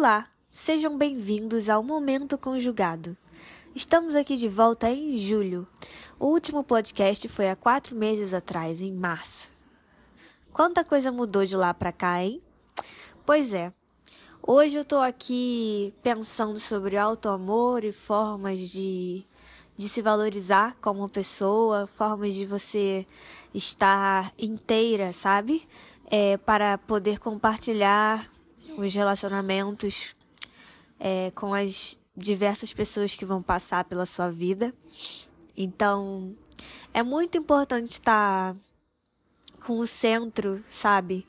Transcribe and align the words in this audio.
Olá, 0.00 0.26
sejam 0.50 0.96
bem-vindos 0.96 1.68
ao 1.68 1.82
Momento 1.82 2.38
Conjugado. 2.38 3.14
Estamos 3.74 4.16
aqui 4.16 4.34
de 4.34 4.48
volta 4.48 4.88
em 4.88 5.18
julho. 5.18 5.68
O 6.18 6.28
último 6.28 6.64
podcast 6.64 7.28
foi 7.28 7.50
há 7.50 7.54
quatro 7.54 7.94
meses 7.94 8.32
atrás, 8.32 8.80
em 8.80 8.94
março. 8.94 9.50
Quanta 10.54 10.82
coisa 10.82 11.12
mudou 11.12 11.44
de 11.44 11.54
lá 11.54 11.74
pra 11.74 11.92
cá, 11.92 12.24
hein? 12.24 12.40
Pois 13.26 13.52
é. 13.52 13.74
Hoje 14.42 14.78
eu 14.78 14.86
tô 14.86 15.00
aqui 15.00 15.92
pensando 16.02 16.58
sobre 16.58 16.96
auto-amor 16.96 17.84
e 17.84 17.92
formas 17.92 18.58
de, 18.58 19.22
de 19.76 19.86
se 19.86 20.00
valorizar 20.00 20.76
como 20.80 21.10
pessoa, 21.10 21.86
formas 21.86 22.32
de 22.32 22.46
você 22.46 23.06
estar 23.52 24.32
inteira, 24.38 25.12
sabe? 25.12 25.68
É, 26.10 26.38
para 26.38 26.78
poder 26.78 27.18
compartilhar 27.18 28.26
os 28.76 28.94
relacionamentos 28.94 30.14
é, 30.98 31.30
com 31.34 31.54
as 31.54 31.98
diversas 32.16 32.72
pessoas 32.72 33.14
que 33.14 33.24
vão 33.24 33.42
passar 33.42 33.84
pela 33.84 34.04
sua 34.06 34.30
vida. 34.30 34.74
Então, 35.56 36.34
é 36.92 37.02
muito 37.02 37.38
importante 37.38 37.92
estar 37.92 38.54
com 39.64 39.78
o 39.78 39.86
centro, 39.86 40.62
sabe? 40.68 41.26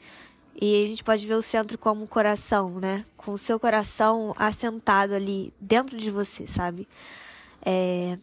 E 0.60 0.84
a 0.84 0.88
gente 0.88 1.04
pode 1.04 1.26
ver 1.26 1.36
o 1.36 1.42
centro 1.42 1.78
como 1.78 2.04
o 2.04 2.08
coração, 2.08 2.80
né? 2.80 3.06
Com 3.16 3.34
o 3.34 3.38
seu 3.38 3.60
coração 3.60 4.34
assentado 4.38 5.14
ali 5.14 5.54
dentro 5.60 5.98
de 5.98 6.12
você, 6.12 6.46
sabe? 6.46 6.88
É... 7.66 8.18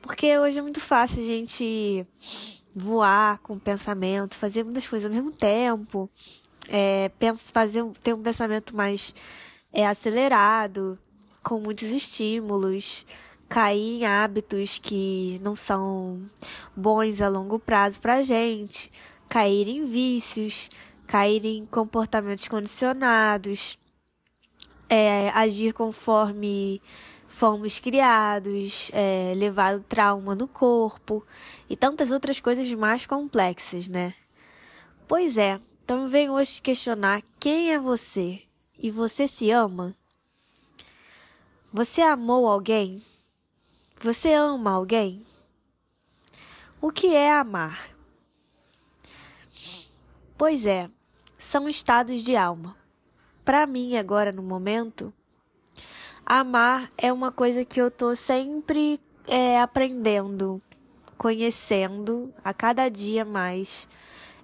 Porque 0.00 0.38
hoje 0.38 0.58
é 0.58 0.62
muito 0.62 0.80
fácil 0.80 1.22
a 1.22 1.26
gente 1.26 2.06
voar 2.74 3.38
com 3.38 3.54
o 3.54 3.60
pensamento, 3.60 4.36
fazer 4.36 4.64
muitas 4.64 4.86
coisas 4.86 5.08
ao 5.08 5.14
mesmo 5.14 5.32
tempo, 5.32 6.10
é, 6.68 7.10
fazer, 7.52 7.84
ter 8.02 8.14
um 8.14 8.22
pensamento 8.22 8.74
mais 8.74 9.14
é, 9.72 9.86
acelerado, 9.86 10.98
com 11.42 11.60
muitos 11.60 11.88
estímulos, 11.88 13.06
cair 13.48 14.00
em 14.00 14.06
hábitos 14.06 14.78
que 14.78 15.40
não 15.42 15.54
são 15.54 16.28
bons 16.74 17.20
a 17.20 17.28
longo 17.28 17.58
prazo 17.58 18.00
para 18.00 18.22
gente, 18.22 18.90
cair 19.28 19.68
em 19.68 19.84
vícios, 19.86 20.70
cair 21.06 21.44
em 21.44 21.66
comportamentos 21.66 22.48
condicionados, 22.48 23.78
é, 24.88 25.30
agir 25.30 25.72
conforme 25.72 26.80
fomos 27.28 27.80
criados, 27.80 28.90
é, 28.92 29.34
levar 29.36 29.76
o 29.76 29.80
trauma 29.80 30.34
no 30.34 30.46
corpo 30.46 31.26
e 31.68 31.76
tantas 31.76 32.12
outras 32.12 32.38
coisas 32.38 32.72
mais 32.74 33.06
complexas, 33.06 33.88
né? 33.88 34.14
Pois 35.08 35.36
é, 35.36 35.60
então 35.84 36.08
venho 36.08 36.32
hoje 36.32 36.62
questionar 36.62 37.20
quem 37.38 37.70
é 37.70 37.78
você 37.78 38.40
e 38.78 38.90
você 38.90 39.28
se 39.28 39.50
ama? 39.50 39.94
Você 41.70 42.00
amou 42.00 42.48
alguém? 42.48 43.04
Você 44.00 44.32
ama 44.32 44.70
alguém? 44.70 45.26
O 46.80 46.90
que 46.90 47.14
é 47.14 47.30
amar? 47.30 47.90
Pois 50.38 50.64
é, 50.64 50.90
são 51.36 51.68
estados 51.68 52.22
de 52.22 52.34
alma. 52.34 52.74
Para 53.44 53.66
mim, 53.66 53.98
agora 53.98 54.32
no 54.32 54.42
momento, 54.42 55.12
amar 56.24 56.90
é 56.96 57.12
uma 57.12 57.30
coisa 57.30 57.62
que 57.62 57.78
eu 57.78 57.90
tô 57.90 58.16
sempre 58.16 58.98
é, 59.26 59.60
aprendendo, 59.60 60.62
conhecendo 61.18 62.32
a 62.42 62.54
cada 62.54 62.88
dia 62.88 63.22
mais, 63.22 63.86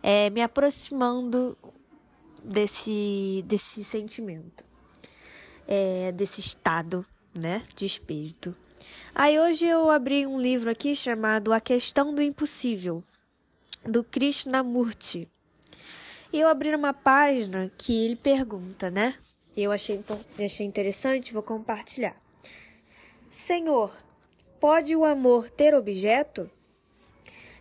é, 0.02 0.30
me 0.30 0.42
aproximando 0.42 1.56
desse, 2.42 3.44
desse 3.46 3.84
sentimento, 3.84 4.64
é, 5.66 6.12
desse 6.12 6.40
estado 6.40 7.05
né, 7.34 7.62
de 7.74 7.86
espírito. 7.86 8.55
Aí 9.14 9.39
hoje 9.39 9.66
eu 9.66 9.90
abri 9.90 10.27
um 10.27 10.40
livro 10.40 10.70
aqui 10.70 10.94
chamado 10.94 11.52
A 11.52 11.60
Questão 11.60 12.14
do 12.14 12.22
Impossível, 12.22 13.05
do 13.84 14.02
Krishnamurti. 14.02 15.28
E 16.33 16.40
eu 16.40 16.48
abri 16.48 16.74
uma 16.74 16.94
página 16.94 17.70
que 17.77 18.05
ele 18.05 18.16
pergunta, 18.16 18.90
né? 18.90 19.16
Eu 19.56 19.72
achei, 19.72 20.02
achei 20.39 20.64
interessante, 20.64 21.33
vou 21.33 21.42
compartilhar. 21.42 22.16
Senhor, 23.28 23.92
pode 24.60 24.94
o 24.94 25.05
amor 25.05 25.50
ter 25.50 25.74
objeto? 25.74 26.48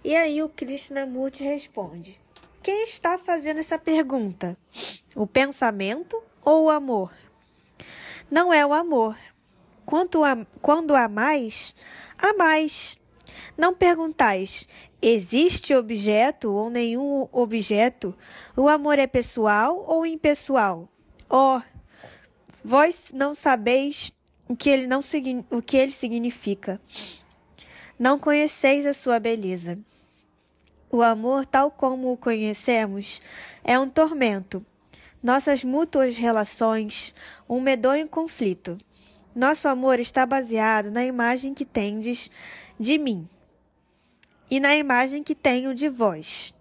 E 0.04 0.16
aí 0.16 0.42
o 0.42 0.50
Krishnamurti 0.50 1.44
responde: 1.44 2.20
Quem 2.62 2.84
está 2.84 3.18
fazendo 3.18 3.60
essa 3.60 3.78
pergunta? 3.78 4.58
O 5.16 5.26
pensamento 5.26 6.22
ou 6.44 6.66
o 6.66 6.70
amor? 6.70 7.14
Não 8.30 8.54
é 8.54 8.66
o 8.66 8.74
amor, 8.74 9.16
Quanto 9.90 10.24
a, 10.24 10.46
quando 10.62 10.96
há 10.96 11.10
mais, 11.10 11.74
há 12.16 12.32
mais. 12.36 12.96
Não 13.58 13.74
perguntais, 13.74 14.68
existe 15.02 15.74
objeto 15.74 16.54
ou 16.54 16.70
nenhum 16.70 17.28
objeto? 17.32 18.16
O 18.56 18.70
amor 18.70 19.00
é 19.00 19.08
pessoal 19.08 19.84
ou 19.88 20.06
impessoal? 20.06 20.88
Oh, 21.28 21.60
vós 22.64 23.06
não 23.12 23.34
sabeis 23.34 24.12
o 24.48 24.56
que 24.56 24.70
ele, 24.70 24.86
não, 24.86 25.00
o 25.50 25.60
que 25.60 25.76
ele 25.76 25.92
significa. 25.92 26.80
Não 27.98 28.20
conheceis 28.20 28.86
a 28.86 28.94
sua 28.94 29.20
beleza. 29.20 29.80
O 30.92 31.04
amor, 31.04 31.46
tal 31.46 31.70
como 31.70 32.12
o 32.12 32.18
conhecemos, 32.18 33.22
é 33.64 33.78
um 33.78 33.88
tormento. 33.88 34.66
Nossas 35.22 35.64
mútuas 35.64 36.18
relações, 36.18 37.14
um 37.48 37.62
medonho 37.62 38.08
conflito. 38.08 38.76
Nosso 39.36 39.68
amor 39.68 40.00
está 40.00 40.26
baseado 40.26 40.90
na 40.90 41.06
imagem 41.06 41.54
que 41.54 41.64
tendes 41.64 42.32
de 42.80 42.98
mim 42.98 43.30
e 44.50 44.60
na 44.60 44.76
imagem 44.76 45.22
que 45.22 45.36
tenho 45.36 45.76
de 45.76 45.88
vós. 45.88 46.56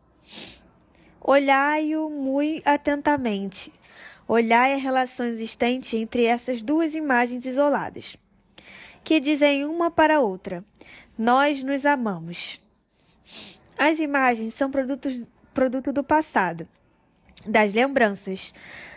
Olhai-o 1.19 2.11
muito 2.11 2.69
atentamente. 2.69 3.73
Olhai 4.27 4.75
a 4.75 4.77
relação 4.77 5.25
existente 5.25 5.97
entre 5.97 6.25
essas 6.25 6.61
duas 6.61 6.95
imagens 6.95 7.47
isoladas, 7.47 8.19
que 9.03 9.19
dizem 9.21 9.65
uma 9.65 9.91
para 9.91 10.17
a 10.17 10.21
outra: 10.21 10.63
Nós 11.17 11.63
nos 11.63 11.87
amamos. 11.87 12.61
As 13.79 14.01
imagens 14.01 14.55
são 14.55 14.73
produtos, 14.73 15.23
produto 15.55 15.93
do 15.93 16.03
passado, 16.03 16.69
das 17.47 17.73
lembranças, 17.73 18.53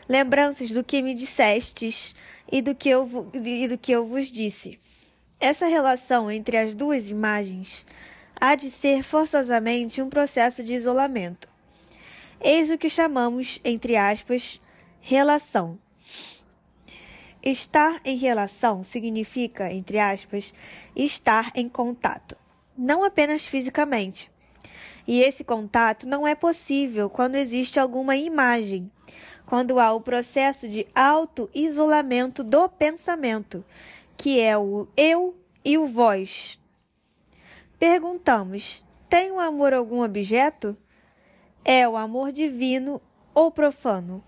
lembranças 0.09 0.71
do 0.71 0.83
que 0.83 1.03
me 1.03 1.13
dissestes 1.13 2.15
e 2.51 2.63
do 2.63 2.73
que 2.73 2.89
eu, 2.89 3.29
e 3.31 3.67
do 3.67 3.77
que 3.77 3.91
eu 3.91 4.07
vos 4.07 4.31
disse. 4.31 4.79
Essa 5.39 5.67
relação 5.67 6.31
entre 6.31 6.57
as 6.57 6.73
duas 6.73 7.11
imagens 7.11 7.85
há 8.39 8.55
de 8.55 8.71
ser 8.71 9.03
forçosamente 9.03 10.01
um 10.01 10.09
processo 10.09 10.63
de 10.63 10.73
isolamento. 10.73 11.47
Eis 12.39 12.71
o 12.71 12.77
que 12.77 12.89
chamamos, 12.89 13.61
entre 13.63 13.95
aspas, 13.95 14.59
relação. 14.99 15.77
Estar 17.43 18.01
em 18.03 18.17
relação 18.17 18.83
significa, 18.83 19.71
entre 19.71 19.99
aspas, 19.99 20.51
estar 20.95 21.51
em 21.53 21.69
contato, 21.69 22.35
não 22.75 23.03
apenas 23.03 23.45
fisicamente. 23.45 24.30
E 25.07 25.21
esse 25.21 25.43
contato 25.43 26.07
não 26.07 26.27
é 26.27 26.35
possível 26.35 27.09
quando 27.09 27.35
existe 27.35 27.79
alguma 27.79 28.15
imagem, 28.15 28.91
quando 29.45 29.79
há 29.79 29.91
o 29.91 30.01
processo 30.01 30.67
de 30.67 30.87
auto-isolamento 30.93 32.43
do 32.43 32.69
pensamento, 32.69 33.65
que 34.15 34.39
é 34.39 34.57
o 34.57 34.87
eu 34.95 35.35
e 35.65 35.77
o 35.77 35.87
vós. 35.87 36.59
Perguntamos: 37.77 38.85
tem 39.09 39.31
o 39.31 39.39
amor 39.39 39.73
algum 39.73 40.03
objeto? 40.03 40.77
É 41.65 41.87
o 41.87 41.97
amor 41.97 42.31
divino 42.31 43.01
ou 43.33 43.51
profano? 43.51 44.23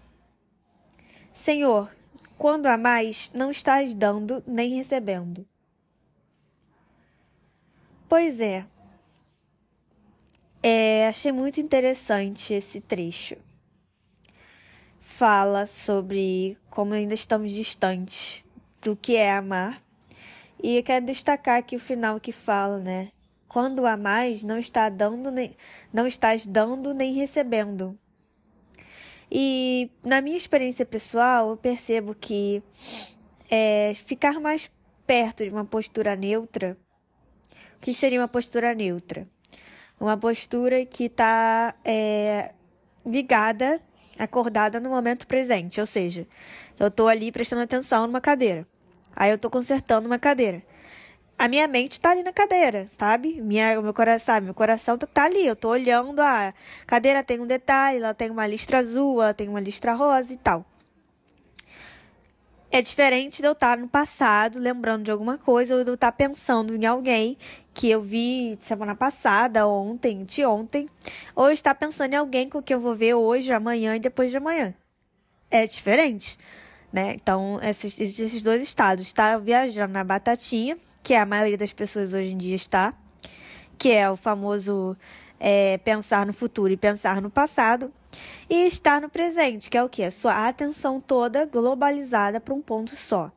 Senhor, 1.31 1.89
quando 2.37 2.67
amais, 2.67 3.31
não 3.33 3.49
estás 3.49 3.93
dando 3.93 4.43
nem 4.45 4.75
recebendo. 4.75 5.47
Pois 8.09 8.39
é, 8.39 8.65
é 10.63 11.07
achei 11.07 11.31
muito 11.31 11.59
interessante 11.59 12.53
esse 12.53 12.81
trecho 12.81 13.35
fala 15.13 15.67
sobre 15.67 16.57
como 16.71 16.93
ainda 16.93 17.13
estamos 17.13 17.51
distantes 17.51 18.47
do 18.81 18.95
que 18.95 19.15
é 19.15 19.31
amar. 19.31 19.79
E 20.61 20.77
eu 20.77 20.83
quero 20.83 21.05
destacar 21.05 21.59
aqui 21.59 21.75
o 21.75 21.79
final 21.79 22.19
que 22.19 22.31
fala, 22.31 22.79
né? 22.79 23.11
Quando 23.47 23.85
amais, 23.85 24.41
não 24.43 24.57
está 24.57 24.89
dando 24.89 25.29
nem 25.29 25.55
não 25.93 26.07
estás 26.07 26.47
dando 26.47 26.93
nem 26.95 27.13
recebendo. 27.13 27.97
E 29.31 29.91
na 30.03 30.19
minha 30.19 30.35
experiência 30.35 30.85
pessoal, 30.85 31.51
eu 31.51 31.57
percebo 31.57 32.15
que 32.15 32.63
é, 33.49 33.93
ficar 33.93 34.39
mais 34.39 34.71
perto 35.05 35.43
de 35.43 35.51
uma 35.51 35.63
postura 35.63 36.15
neutra. 36.15 36.75
O 37.77 37.85
que 37.85 37.93
seria 37.93 38.19
uma 38.19 38.27
postura 38.27 38.73
neutra? 38.73 39.27
Uma 40.03 40.17
postura 40.17 40.85
que 40.85 41.05
está 41.05 41.73
é, 41.85 42.51
ligada 43.05 43.79
acordada 44.19 44.77
no 44.77 44.89
momento 44.89 45.25
presente, 45.25 45.79
ou 45.79 45.85
seja, 45.87 46.27
eu 46.77 46.91
tô 46.91 47.07
ali 47.07 47.31
prestando 47.31 47.61
atenção 47.61 48.05
numa 48.05 48.19
cadeira. 48.19 48.67
Aí 49.15 49.31
eu 49.31 49.37
tô 49.37 49.49
consertando 49.49 50.05
uma 50.05 50.19
cadeira. 50.19 50.61
A 51.39 51.47
minha 51.47 51.65
mente 51.69 52.01
tá 52.01 52.11
ali 52.11 52.21
na 52.21 52.33
cadeira, 52.33 52.89
sabe? 52.97 53.39
Minha, 53.39 53.81
meu 53.81 53.93
coração? 53.93 54.41
Meu 54.41 54.53
coração 54.53 54.97
tá, 54.97 55.07
tá 55.07 55.23
ali. 55.23 55.47
Eu 55.47 55.55
tô 55.55 55.69
olhando 55.69 56.21
a 56.21 56.53
cadeira 56.85 57.23
tem 57.23 57.39
um 57.39 57.47
detalhe, 57.47 57.99
ela 57.99 58.13
tem 58.13 58.29
uma 58.29 58.45
listra 58.45 58.79
azul, 58.79 59.21
ela 59.21 59.33
tem 59.33 59.47
uma 59.47 59.61
listra 59.61 59.93
rosa 59.93 60.33
e 60.33 60.37
tal. 60.37 60.65
É 62.69 62.81
diferente 62.81 63.39
de 63.39 63.47
eu 63.47 63.53
estar 63.53 63.77
no 63.77 63.87
passado, 63.87 64.59
lembrando 64.59 65.03
de 65.03 65.11
alguma 65.11 65.37
coisa, 65.37 65.77
ou 65.77 65.83
de 65.85 65.91
eu 65.91 65.93
estar 65.93 66.11
pensando 66.11 66.75
em 66.75 66.85
alguém 66.85 67.37
que 67.73 67.89
eu 67.89 68.01
vi 68.01 68.57
semana 68.61 68.95
passada, 68.95 69.67
ontem, 69.67 70.23
de 70.23 70.45
ontem, 70.45 70.87
ou 71.35 71.49
estar 71.49 71.73
pensando 71.73 72.13
em 72.13 72.17
alguém 72.17 72.47
com 72.47 72.61
que 72.61 72.73
eu 72.73 72.79
vou 72.79 72.95
ver 72.95 73.15
hoje, 73.15 73.51
amanhã 73.51 73.95
e 73.95 73.99
depois 73.99 74.29
de 74.29 74.37
amanhã. 74.37 74.73
É 75.49 75.65
diferente, 75.65 76.37
né? 76.91 77.13
Então, 77.15 77.59
esses, 77.63 77.99
esses 77.99 78.43
dois 78.43 78.61
estados, 78.61 79.07
está 79.07 79.37
viajando 79.37 79.93
na 79.93 80.03
batatinha, 80.03 80.77
que 81.01 81.15
a 81.15 81.25
maioria 81.25 81.57
das 81.57 81.73
pessoas 81.73 82.13
hoje 82.13 82.31
em 82.31 82.37
dia 82.37 82.55
está, 82.55 82.93
que 83.77 83.91
é 83.91 84.09
o 84.09 84.15
famoso 84.15 84.95
é, 85.39 85.77
pensar 85.79 86.25
no 86.25 86.33
futuro 86.33 86.71
e 86.71 86.77
pensar 86.77 87.21
no 87.21 87.29
passado, 87.29 87.91
e 88.49 88.67
estar 88.67 89.01
no 89.01 89.09
presente, 89.09 89.69
que 89.69 89.77
é 89.77 89.83
o 89.83 89.89
que? 89.89 90.03
A 90.03 90.11
sua 90.11 90.47
atenção 90.47 91.01
toda 91.01 91.45
globalizada 91.45 92.39
para 92.39 92.53
um 92.53 92.61
ponto 92.61 92.95
só. 92.95 93.31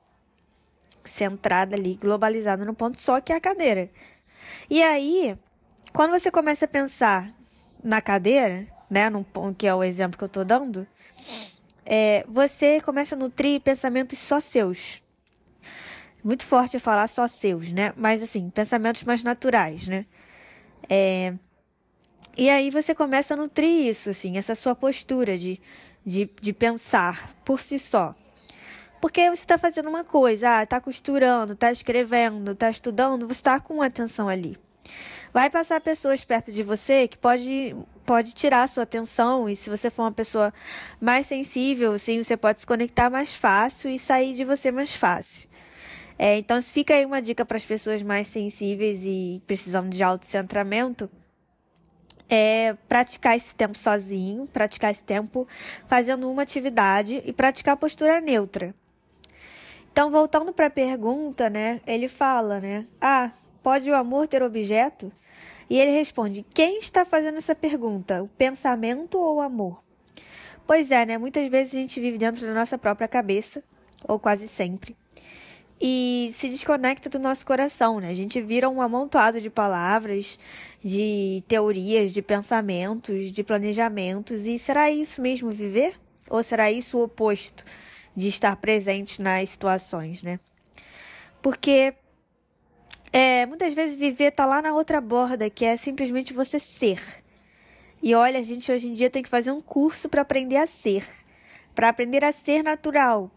Centrada 1.05 1.75
ali, 1.75 1.95
globalizada 1.95 2.65
no 2.65 2.75
ponto 2.75 3.01
só, 3.01 3.21
que 3.21 3.33
é 3.33 3.37
a 3.37 3.41
cadeira. 3.41 3.91
E 4.69 4.83
aí, 4.83 5.37
quando 5.93 6.13
você 6.13 6.31
começa 6.31 6.65
a 6.65 6.69
pensar 6.69 7.33
na 7.83 8.01
cadeira, 8.01 8.67
né, 8.91 9.09
num, 9.11 9.25
que 9.57 9.67
é 9.67 9.75
o 9.75 9.85
exemplo 9.85 10.19
que 10.19 10.25
eu 10.25 10.27
estou 10.27 10.45
dando, 10.45 10.87
é, 11.85 12.25
você 12.29 12.81
começa 12.81 13.15
a 13.15 13.19
nutrir 13.19 13.61
pensamentos 13.61 14.19
só 14.19 14.41
seus. 14.41 15.03
Muito 16.23 16.45
forte 16.45 16.79
falar 16.79 17.07
só 17.07 17.29
seus, 17.29 17.71
né? 17.71 17.93
Mas 17.97 18.23
assim, 18.23 18.51
pensamentos 18.51 19.05
mais 19.05 19.23
naturais, 19.23 19.87
né? 19.87 20.05
É, 20.89 21.35
e 22.37 22.51
aí 22.51 22.71
você 22.71 22.95
começa 22.95 23.35
a 23.35 23.37
nutrir 23.37 23.87
isso, 23.87 24.11
assim, 24.11 24.37
essa 24.37 24.55
sua 24.55 24.75
postura 24.75 25.39
de, 25.39 25.61
de, 26.05 26.29
de 26.41 26.53
pensar 26.53 27.35
por 27.45 27.61
si 27.61 27.79
só. 27.79 28.13
Porque 29.01 29.29
você 29.29 29.43
está 29.43 29.59
fazendo 29.59 29.89
uma 29.89 30.05
coisa, 30.05 30.59
ah, 30.59 30.63
está 30.63 30.81
costurando, 30.81 31.53
está 31.53 31.71
escrevendo, 31.71 32.53
está 32.53 32.71
estudando, 32.71 33.27
você 33.27 33.41
está 33.41 33.61
com 33.61 33.83
atenção 33.83 34.29
ali. 34.29 34.59
Vai 35.33 35.51
passar 35.51 35.81
pessoas 35.81 36.25
perto 36.25 36.51
de 36.51 36.63
você 36.63 37.07
que 37.07 37.19
pode, 37.19 37.77
pode 38.07 38.33
tirar 38.33 38.63
a 38.63 38.67
sua 38.67 38.85
atenção, 38.85 39.49
e 39.49 39.55
se 39.55 39.69
você 39.69 39.91
for 39.91 40.05
uma 40.05 40.13
pessoa 40.13 40.53
mais 41.01 41.27
sensível, 41.27 41.99
sim, 41.99 42.23
você 42.23 42.37
pode 42.37 42.61
se 42.61 42.67
conectar 42.67 43.11
mais 43.11 43.35
fácil 43.35 43.91
e 43.91 43.99
sair 43.99 44.33
de 44.35 44.45
você 44.45 44.71
mais 44.71 44.95
fácil. 44.95 45.49
É, 46.19 46.39
então, 46.39 46.63
fica 46.63 46.95
aí 46.95 47.05
uma 47.05 47.21
dica 47.21 47.45
para 47.45 47.59
as 47.59 47.67
pessoas 47.67 48.03
mais 48.03 48.29
sensíveis 48.29 49.01
e 49.05 49.43
precisando 49.47 49.91
de 49.91 50.03
autocentramento 50.03 51.11
é 52.29 52.75
praticar 52.89 53.37
esse 53.37 53.55
tempo 53.55 53.79
sozinho, 53.79 54.47
praticar 54.47 54.91
esse 54.91 55.05
tempo 55.05 55.47
fazendo 55.87 56.31
uma 56.31 56.43
atividade 56.43 57.23
e 57.25 57.33
praticar 57.33 57.77
postura 57.77 58.21
neutra. 58.21 58.75
Então, 59.97 60.11
voltando 60.11 60.53
para 60.53 60.67
a 60.67 60.71
pergunta, 60.71 61.49
né, 61.49 61.81
ele 61.87 62.07
fala, 62.07 62.61
né, 62.61 62.87
ah, 63.01 63.31
pode 63.63 63.91
o 63.91 63.95
amor 63.95 64.29
ter 64.29 64.43
objeto? 64.43 65.11
E 65.71 65.81
ele 65.81 65.91
responde, 65.91 66.45
quem 66.53 66.81
está 66.81 67.03
fazendo 67.03 67.39
essa 67.39 67.55
pergunta, 67.55 68.23
o 68.23 68.29
pensamento 68.29 69.19
ou 69.19 69.37
o 69.37 69.41
amor? 69.41 69.83
Pois 70.67 70.91
é, 70.91 71.07
né, 71.07 71.17
muitas 71.17 71.49
vezes 71.49 71.73
a 71.73 71.79
gente 71.79 71.99
vive 71.99 72.19
dentro 72.19 72.47
da 72.47 72.53
nossa 72.53 72.77
própria 72.77 73.09
cabeça, 73.09 73.65
ou 74.07 74.19
quase 74.19 74.47
sempre 74.47 74.95
e 75.81 76.31
se 76.35 76.51
desconecta 76.51 77.09
do 77.09 77.19
nosso 77.19 77.47
coração, 77.47 77.99
né? 77.99 78.11
A 78.11 78.15
gente 78.15 78.41
vira 78.41 78.69
um 78.69 78.83
amontoado 78.83 79.41
de 79.41 79.49
palavras, 79.49 80.39
de 80.83 81.43
teorias, 81.49 82.13
de 82.13 82.21
pensamentos, 82.23 83.31
de 83.31 83.43
planejamentos. 83.43 84.47
E 84.47 84.59
será 84.59 84.91
isso 84.91 85.21
mesmo 85.21 85.51
viver? 85.51 85.95
Ou 86.31 86.43
será 86.43 86.73
isso 86.73 86.97
o 86.97 87.05
oposto 87.05 87.63
de 88.17 88.29
estar 88.29 88.57
presente 88.57 89.21
nas 89.21 89.51
situações, 89.51 90.23
né? 90.23 90.41
Porque 91.43 91.95
é, 93.13 93.47
muitas 93.47 93.75
vezes 93.75 93.97
viver 93.97 94.33
tá 94.33 94.47
lá 94.47 94.63
na 94.63 94.75
outra 94.75 95.01
borda, 95.01 95.51
que 95.51 95.65
é 95.65 95.77
simplesmente 95.77 96.33
você 96.33 96.59
ser. 96.59 97.01
E 98.03 98.15
olha, 98.15 98.39
a 98.39 98.43
gente 98.43 98.71
hoje 98.71 98.89
em 98.89 98.93
dia 98.93 99.11
tem 99.11 99.23
que 99.23 99.29
fazer 99.29 99.51
um 99.51 99.61
curso 99.61 100.09
para 100.09 100.23
aprender 100.23 100.57
a 100.57 100.67
ser, 100.67 101.07
para 101.75 101.89
aprender 101.89 102.25
a 102.25 102.33
ser 102.33 102.63
natural, 102.63 103.31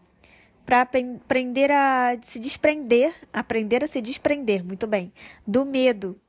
para 0.64 0.82
aprender 0.82 1.70
a 1.70 2.16
se 2.22 2.38
desprender, 2.38 3.14
aprender 3.32 3.84
a 3.84 3.88
se 3.88 4.00
desprender, 4.00 4.64
muito 4.64 4.86
bem, 4.86 5.12
do 5.46 5.64
medo, 5.64 6.20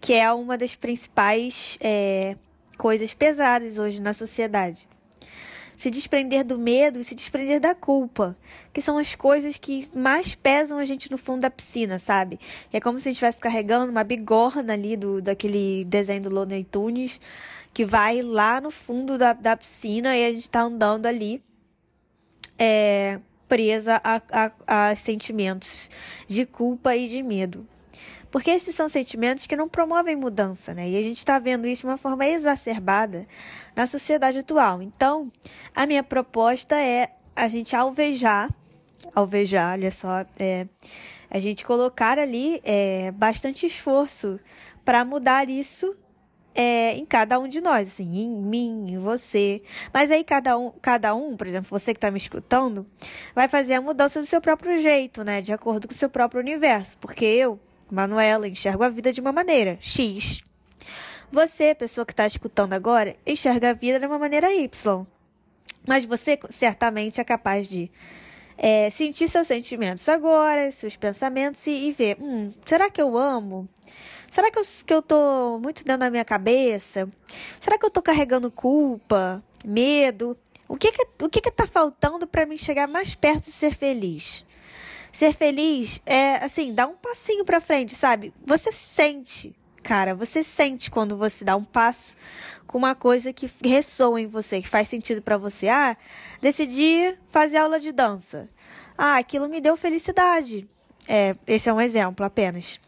que 0.00 0.12
é 0.12 0.30
uma 0.32 0.58
das 0.58 0.74
principais 0.74 1.78
é, 1.80 2.36
coisas 2.76 3.14
pesadas 3.14 3.78
hoje 3.78 4.02
na 4.02 4.12
sociedade. 4.12 4.88
Se 5.76 5.90
desprender 5.90 6.44
do 6.44 6.58
medo 6.58 7.00
e 7.00 7.04
se 7.04 7.14
desprender 7.14 7.60
da 7.60 7.74
culpa, 7.74 8.36
que 8.72 8.80
são 8.80 8.98
as 8.98 9.14
coisas 9.14 9.58
que 9.58 9.88
mais 9.96 10.34
pesam 10.34 10.78
a 10.78 10.84
gente 10.84 11.10
no 11.10 11.18
fundo 11.18 11.40
da 11.40 11.50
piscina, 11.50 11.98
sabe? 11.98 12.38
É 12.72 12.80
como 12.80 12.98
se 12.98 13.08
a 13.08 13.10
gente 13.10 13.16
estivesse 13.16 13.40
carregando 13.40 13.90
uma 13.90 14.04
bigorna 14.04 14.72
ali 14.72 14.96
do, 14.96 15.20
daquele 15.20 15.84
desenho 15.84 16.22
do 16.22 16.30
Looney 16.30 16.64
Tunes, 16.64 17.20
que 17.72 17.84
vai 17.84 18.22
lá 18.22 18.60
no 18.60 18.70
fundo 18.70 19.18
da, 19.18 19.32
da 19.32 19.56
piscina 19.56 20.16
e 20.16 20.24
a 20.24 20.30
gente 20.30 20.42
está 20.42 20.62
andando 20.62 21.06
ali. 21.06 21.42
É, 22.56 23.18
presa 23.48 24.00
a, 24.02 24.20
a, 24.66 24.90
a 24.90 24.94
sentimentos 24.94 25.90
de 26.26 26.46
culpa 26.46 26.96
e 26.96 27.06
de 27.06 27.22
medo. 27.22 27.66
Porque 28.34 28.50
esses 28.50 28.74
são 28.74 28.88
sentimentos 28.88 29.46
que 29.46 29.54
não 29.54 29.68
promovem 29.68 30.16
mudança, 30.16 30.74
né? 30.74 30.90
E 30.90 30.96
a 30.96 31.02
gente 31.02 31.18
está 31.18 31.38
vendo 31.38 31.68
isso 31.68 31.82
de 31.82 31.86
uma 31.86 31.96
forma 31.96 32.26
exacerbada 32.26 33.28
na 33.76 33.86
sociedade 33.86 34.40
atual. 34.40 34.82
Então, 34.82 35.30
a 35.72 35.86
minha 35.86 36.02
proposta 36.02 36.74
é 36.74 37.12
a 37.36 37.46
gente 37.46 37.76
alvejar, 37.76 38.52
alvejar, 39.14 39.74
olha 39.74 39.92
só, 39.92 40.26
é, 40.36 40.66
a 41.30 41.38
gente 41.38 41.64
colocar 41.64 42.18
ali 42.18 42.60
é, 42.64 43.12
bastante 43.12 43.66
esforço 43.66 44.40
para 44.84 45.04
mudar 45.04 45.48
isso 45.48 45.96
é, 46.56 46.92
em 46.96 47.04
cada 47.04 47.38
um 47.38 47.46
de 47.46 47.60
nós, 47.60 47.86
assim, 47.86 48.18
em 48.18 48.28
mim, 48.28 48.94
em 48.94 48.98
você. 48.98 49.62
Mas 49.92 50.10
aí 50.10 50.24
cada 50.24 50.58
um, 50.58 50.72
cada 50.82 51.14
um, 51.14 51.36
por 51.36 51.46
exemplo, 51.46 51.70
você 51.70 51.94
que 51.94 51.98
está 51.98 52.10
me 52.10 52.18
escutando, 52.18 52.84
vai 53.32 53.48
fazer 53.48 53.74
a 53.74 53.80
mudança 53.80 54.20
do 54.20 54.26
seu 54.26 54.40
próprio 54.40 54.76
jeito, 54.76 55.22
né? 55.22 55.40
De 55.40 55.52
acordo 55.52 55.86
com 55.86 55.94
o 55.94 55.96
seu 55.96 56.10
próprio 56.10 56.40
universo. 56.40 56.98
Porque 56.98 57.24
eu, 57.24 57.60
Manuela, 57.90 58.48
enxergo 58.48 58.82
a 58.82 58.88
vida 58.88 59.12
de 59.12 59.20
uma 59.20 59.32
maneira, 59.32 59.78
X. 59.80 60.42
Você, 61.30 61.74
pessoa 61.74 62.04
que 62.04 62.12
está 62.12 62.26
escutando 62.26 62.72
agora, 62.72 63.16
enxerga 63.26 63.70
a 63.70 63.72
vida 63.72 63.98
de 63.98 64.06
uma 64.06 64.18
maneira 64.18 64.52
Y. 64.52 65.06
Mas 65.86 66.04
você 66.04 66.38
certamente 66.50 67.20
é 67.20 67.24
capaz 67.24 67.68
de 67.68 67.90
é, 68.56 68.88
sentir 68.90 69.28
seus 69.28 69.46
sentimentos 69.46 70.08
agora, 70.08 70.70
seus 70.70 70.96
pensamentos 70.96 71.66
e, 71.66 71.88
e 71.88 71.92
ver: 71.92 72.16
hum, 72.20 72.52
será 72.64 72.90
que 72.90 73.02
eu 73.02 73.16
amo? 73.18 73.68
Será 74.30 74.50
que 74.50 74.58
eu, 74.58 74.62
que 74.86 74.94
eu 74.94 75.02
tô 75.02 75.58
muito 75.60 75.84
dentro 75.84 76.00
da 76.00 76.10
minha 76.10 76.24
cabeça? 76.24 77.08
Será 77.60 77.78
que 77.78 77.86
eu 77.86 77.90
tô 77.90 78.02
carregando 78.02 78.50
culpa, 78.50 79.42
medo? 79.64 80.36
O 80.66 80.76
que 80.76 80.90
que, 80.90 81.06
o 81.22 81.28
que, 81.28 81.40
que 81.40 81.50
tá 81.50 81.66
faltando 81.66 82.26
para 82.26 82.46
mim 82.46 82.56
chegar 82.56 82.88
mais 82.88 83.14
perto 83.14 83.44
de 83.44 83.52
ser 83.52 83.74
feliz? 83.74 84.44
Ser 85.14 85.32
feliz 85.32 86.00
é, 86.04 86.44
assim, 86.44 86.74
dar 86.74 86.88
um 86.88 86.96
passinho 86.96 87.44
para 87.44 87.60
frente, 87.60 87.94
sabe? 87.94 88.34
Você 88.44 88.72
sente, 88.72 89.54
cara, 89.80 90.12
você 90.12 90.42
sente 90.42 90.90
quando 90.90 91.16
você 91.16 91.44
dá 91.44 91.54
um 91.54 91.62
passo 91.62 92.16
com 92.66 92.78
uma 92.78 92.96
coisa 92.96 93.32
que 93.32 93.48
ressoa 93.62 94.20
em 94.20 94.26
você, 94.26 94.60
que 94.60 94.68
faz 94.68 94.88
sentido 94.88 95.22
para 95.22 95.36
você. 95.36 95.68
Ah, 95.68 95.96
decidi 96.42 97.16
fazer 97.30 97.58
aula 97.58 97.78
de 97.78 97.92
dança. 97.92 98.48
Ah, 98.98 99.16
aquilo 99.18 99.48
me 99.48 99.60
deu 99.60 99.76
felicidade. 99.76 100.68
É, 101.06 101.36
esse 101.46 101.68
é 101.68 101.72
um 101.72 101.80
exemplo 101.80 102.26
apenas. 102.26 102.80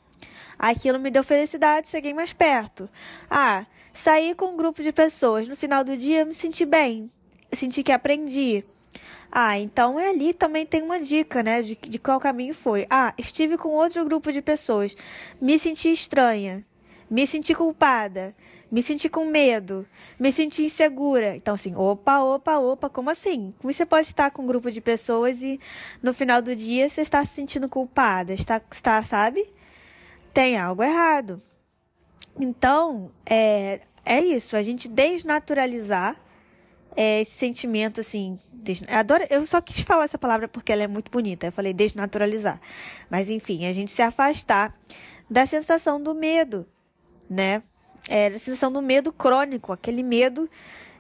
Aquilo 0.59 0.99
me 0.99 1.13
deu 1.13 1.23
felicidade, 1.23 1.87
cheguei 1.87 2.13
mais 2.13 2.33
perto. 2.33 2.91
Ah, 3.31 3.65
saí 3.93 4.35
com 4.35 4.47
um 4.47 4.57
grupo 4.57 4.83
de 4.83 4.91
pessoas. 4.91 5.47
No 5.47 5.55
final 5.55 5.85
do 5.85 5.97
dia, 5.97 6.25
me 6.25 6.35
senti 6.35 6.65
bem. 6.65 7.09
Senti 7.53 7.83
que 7.83 7.93
aprendi. 7.93 8.65
Ah, 9.31 9.59
então 9.59 9.99
é 9.99 10.09
ali 10.11 10.33
também 10.33 10.65
tem 10.65 10.83
uma 10.83 11.01
dica, 11.01 11.43
né, 11.43 11.63
de, 11.63 11.77
de 11.77 11.99
qual 11.99 12.19
caminho 12.19 12.55
foi. 12.55 12.87
Ah, 12.91 13.13
estive 13.19 13.57
com 13.59 13.69
outro 13.71 14.05
grupo 14.05 14.33
de 14.33 14.41
pessoas. 14.43 14.97
Me 15.41 15.59
senti 15.59 15.91
estranha. 15.91 16.65
Me 17.11 17.27
senti 17.27 17.55
culpada. 17.55 18.35
Me 18.71 18.83
senti 18.83 19.09
com 19.09 19.27
medo. 19.27 19.87
Me 20.19 20.33
senti 20.33 20.65
insegura. 20.65 21.37
Então, 21.37 21.55
assim, 21.55 21.75
opa, 21.75 22.21
opa, 22.21 22.59
opa, 22.59 22.89
como 22.89 23.11
assim? 23.11 23.55
Como 23.59 23.73
você 23.73 23.87
pode 23.87 24.09
estar 24.09 24.31
com 24.31 24.43
um 24.43 24.47
grupo 24.47 24.71
de 24.71 24.81
pessoas 24.81 25.43
e 25.43 25.61
no 26.03 26.13
final 26.13 26.43
do 26.43 26.55
dia 26.55 26.89
você 26.89 27.03
está 27.03 27.25
se 27.25 27.35
sentindo 27.35 27.69
culpada? 27.69 28.33
Está, 28.33 28.61
está 28.71 29.03
sabe? 29.03 29.47
tem 30.37 30.59
algo 30.59 30.83
errado. 30.83 31.43
Então, 32.39 33.11
é, 33.25 33.81
é 34.05 34.21
isso, 34.21 34.55
a 34.55 34.63
gente 34.63 34.87
desnaturalizar 34.87 36.15
é, 36.97 37.21
esse 37.21 37.33
sentimento 37.33 38.01
assim. 38.01 38.39
Des... 38.53 38.83
Adoro... 38.89 39.25
Eu 39.31 39.45
só 39.47 39.61
quis 39.61 39.81
falar 39.81 40.05
essa 40.05 40.19
palavra 40.19 40.49
porque 40.49 40.73
ela 40.73 40.83
é 40.83 40.89
muito 40.89 41.11
bonita. 41.11 41.47
Eu 41.47 41.53
falei 41.53 41.73
desnaturalizar. 41.73 42.61
Mas 43.11 43.29
enfim, 43.29 43.67
a 43.67 43.73
gente 43.73 43.91
se 43.91 44.03
afastar 44.03 44.75
da 45.31 45.45
sensação 45.45 46.03
do 46.03 46.15
medo, 46.15 46.67
né? 47.29 47.63
É, 48.09 48.29
a 48.29 48.33
sensação 48.33 48.73
do 48.73 48.81
medo 48.81 49.13
crônico, 49.13 49.73
aquele 49.73 50.03
medo 50.03 50.49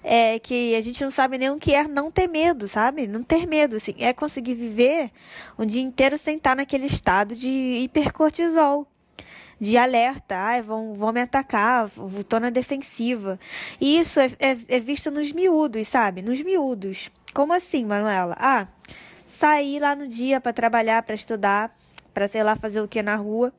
é, 0.03 0.38
que 0.38 0.75
a 0.75 0.81
gente 0.81 1.03
não 1.03 1.11
sabe 1.11 1.38
nem 1.38 1.50
o 1.50 1.59
que 1.59 1.75
é 1.75 1.87
não 1.87 2.11
ter 2.11 2.29
medo, 2.29 2.69
sabe? 2.69 3.07
Não 3.07 3.23
ter 3.23 3.47
medo, 3.47 3.76
assim, 3.76 3.95
é 3.99 4.12
conseguir 4.12 4.55
viver 4.55 5.11
um 5.59 5.65
dia 5.65 5.83
inteiro 5.83 6.19
sem 6.19 6.37
estar 6.37 6.55
naquele 6.55 6.87
estado 6.87 7.35
de 7.35 7.49
hipercortisol 7.49 8.87
de 9.60 9.76
alerta, 9.76 10.36
ai, 10.36 10.62
vão, 10.62 10.94
vão 10.94 11.12
me 11.12 11.20
atacar, 11.20 11.88
tô 12.28 12.38
na 12.38 12.50
defensiva. 12.50 13.38
E 13.80 13.98
isso 13.98 14.20
é, 14.20 14.26
é, 14.38 14.56
é 14.68 14.80
visto 14.80 15.10
nos 15.10 15.32
miúdos, 15.32 15.88
sabe? 15.88 16.22
Nos 16.22 16.42
miúdos. 16.42 17.10
Como 17.32 17.52
assim, 17.52 17.84
Manuela? 17.84 18.36
Ah, 18.38 18.66
saí 19.26 19.78
lá 19.78 19.96
no 19.96 20.06
dia 20.06 20.40
para 20.40 20.52
trabalhar, 20.52 21.02
para 21.02 21.14
estudar, 21.14 21.76
para 22.12 22.28
sei 22.28 22.42
lá 22.42 22.56
fazer 22.56 22.80
o 22.80 22.88
que 22.88 23.02
na 23.02 23.16
rua. 23.16 23.52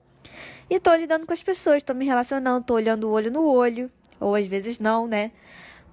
E 0.70 0.80
tô 0.80 0.94
lidando 0.94 1.26
com 1.26 1.34
as 1.34 1.44
pessoas, 1.44 1.82
tô 1.82 1.94
me 1.94 2.06
relacionando, 2.06 2.66
tô 2.66 2.74
olhando 2.74 3.08
o 3.08 3.12
olho 3.12 3.32
no 3.32 3.46
olho, 3.46 3.90
ou 4.20 4.36
às 4.36 4.46
vezes 4.48 4.80
não, 4.80 5.08
né? 5.08 5.32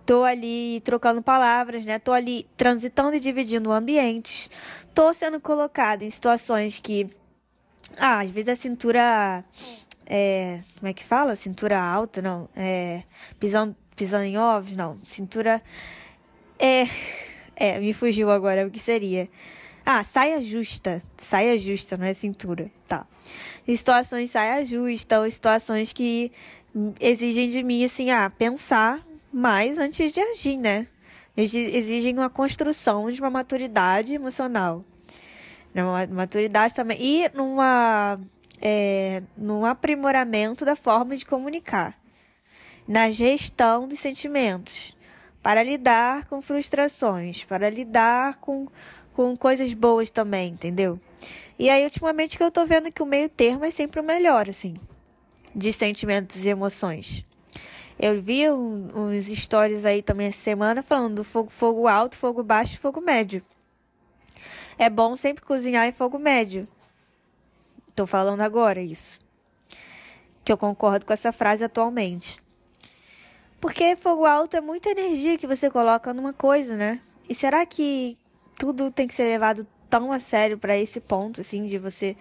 Tô 0.05 0.23
ali 0.23 0.81
trocando 0.81 1.23
palavras, 1.23 1.85
né? 1.85 1.99
Tô 1.99 2.13
ali 2.13 2.47
transitando 2.57 3.17
e 3.17 3.21
dividindo 3.21 3.73
ambientes. 3.73 4.51
Tô 4.93 5.15
sendo 5.15 5.41
colocada 5.41 6.05
em 6.05 6.11
situações 6.11 6.79
que 6.79 7.11
ah, 7.99 8.21
às 8.21 8.31
vezes 8.31 8.49
a 8.49 8.57
cintura 8.57 9.45
é, 10.07 10.61
como 10.79 10.89
é 10.89 10.93
que 10.93 11.05
fala? 11.05 11.37
Cintura 11.37 11.81
alta, 11.81 12.21
não. 12.21 12.49
É, 12.57 13.03
pisando, 13.39 13.75
pisando 13.97 14.25
em 14.25 14.37
ovos, 14.37 14.77
não. 14.77 14.99
Cintura. 15.05 15.63
É. 16.59 16.87
É, 17.57 17.79
me 17.79 17.93
fugiu 17.93 18.31
agora 18.31 18.67
o 18.67 18.71
que 18.71 18.81
seria. 18.81 19.29
Ah, 19.87 20.03
saia 20.03 20.41
justa. 20.41 21.03
Saia 21.17 21.57
justa, 21.59 21.97
não 21.97 22.07
é 22.07 22.15
cintura. 22.15 22.71
Tá. 22.89 23.07
Situações 23.67 24.31
saia 24.31 24.65
justa, 24.65 25.21
ou 25.21 25.31
situações 25.31 25.93
que 25.93 26.33
exigem 27.01 27.49
de 27.49 27.63
mim, 27.63 27.85
assim, 27.85 28.11
ah, 28.11 28.31
pensar 28.31 29.07
mais 29.33 29.79
antes 29.79 30.13
de 30.13 30.21
agir, 30.21 30.57
né? 30.57 30.87
Exigem 31.37 32.15
uma 32.15 32.31
construção 32.31 33.11
de 33.11 33.21
uma 33.21 33.31
maturidade 33.31 34.15
emocional. 34.15 34.85
Uma 35.75 36.07
maturidade 36.07 36.75
também. 36.75 36.99
E 37.01 37.31
numa 37.35 38.21
é, 38.61 39.23
no 39.37 39.65
aprimoramento 39.65 40.65
da 40.65 40.77
forma 40.77 41.17
de 41.17 41.27
comunicar, 41.27 41.99
na 42.87 43.11
gestão 43.11 43.89
dos 43.89 43.99
sentimentos, 43.99 44.97
para 45.43 45.63
lidar 45.63 46.27
com 46.27 46.41
frustrações, 46.41 47.45
para 47.45 47.69
lidar 47.69 48.37
com, 48.37 48.67
com 49.13 49.37
coisas 49.37 49.75
boas 49.75 50.11
também, 50.11 50.53
entendeu? 50.53 50.99
E 51.59 51.71
aí, 51.71 51.85
ultimamente, 51.85 52.37
que 52.37 52.43
eu 52.43 52.51
tô 52.51 52.65
vendo 52.65 52.91
que 52.91 53.03
o 53.03 53.07
meio 53.07 53.29
termo 53.29 53.65
é 53.65 53.71
sempre 53.71 54.01
o 54.01 54.05
melhor, 54.05 54.49
assim, 54.49 54.75
de 55.55 55.73
sentimentos 55.73 56.45
e 56.45 56.49
emoções. 56.49 57.25
Eu 57.99 58.21
vi 58.21 58.51
uns 58.51 59.27
stories 59.27 59.85
aí 59.85 60.03
também 60.03 60.27
essa 60.27 60.41
semana 60.41 60.83
falando 60.83 61.17
do 61.17 61.25
fogo, 61.25 61.51
fogo 61.51 61.87
alto, 61.87 62.17
fogo 62.17 62.43
baixo 62.43 62.81
fogo 62.81 63.01
médio. 63.01 63.43
É 64.77 64.91
bom 64.91 65.15
sempre 65.15 65.45
cozinhar 65.45 65.87
em 65.87 65.93
fogo 65.93 66.19
médio, 66.19 66.67
Estou 67.95 68.09
falando 68.09 68.41
agora 68.41 68.83
isso. 68.83 69.21
Que 70.45 70.51
eu 70.51 70.59
concordo 70.59 71.07
com 71.07 71.13
essa 71.13 71.31
frase 71.31 71.63
atualmente. 71.63 72.43
Porque 73.61 73.95
fogo 73.95 74.27
alto 74.27 74.57
é 74.57 74.61
muita 74.61 74.91
energia 74.91 75.39
que 75.39 75.47
você 75.47 75.71
coloca 75.71 76.13
numa 76.13 76.33
coisa, 76.33 76.77
né? 76.77 77.01
E 77.31 77.37
será 77.37 77.65
que 77.65 78.19
tudo 78.59 78.91
tem 78.91 79.07
que 79.07 79.15
ser 79.15 79.23
levado 79.23 79.65
tão 79.89 80.11
a 80.11 80.19
sério 80.19 80.59
para 80.59 80.77
esse 80.77 81.01
ponto, 81.01 81.41
assim, 81.41 81.67
de 81.67 81.79
você 81.79 82.17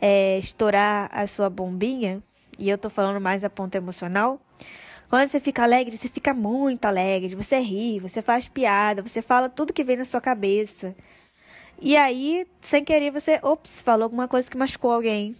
é, 0.00 0.38
estourar 0.38 1.10
a 1.12 1.26
sua 1.26 1.50
bombinha? 1.50 2.22
E 2.56 2.70
eu 2.70 2.78
tô 2.78 2.88
falando 2.88 3.20
mais 3.20 3.42
a 3.42 3.50
ponta 3.50 3.76
emocional. 3.78 4.40
Quando 5.08 5.26
você 5.26 5.40
fica 5.40 5.64
alegre, 5.64 5.98
você 5.98 6.08
fica 6.08 6.32
muito 6.32 6.84
alegre. 6.84 7.34
Você 7.34 7.58
ri, 7.58 7.98
você 7.98 8.22
faz 8.22 8.46
piada, 8.46 9.02
você 9.02 9.20
fala 9.20 9.48
tudo 9.48 9.72
que 9.72 9.82
vem 9.82 9.96
na 9.96 10.04
sua 10.04 10.20
cabeça. 10.20 10.94
E 11.80 11.96
aí, 11.96 12.46
sem 12.60 12.84
querer, 12.84 13.10
você, 13.10 13.40
ops, 13.42 13.80
falou 13.80 14.04
alguma 14.04 14.28
coisa 14.28 14.50
que 14.50 14.56
machucou 14.56 14.92
alguém. 14.92 15.34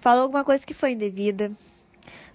Falou 0.00 0.24
alguma 0.24 0.44
coisa 0.44 0.66
que 0.66 0.74
foi 0.74 0.92
indevida. 0.92 1.52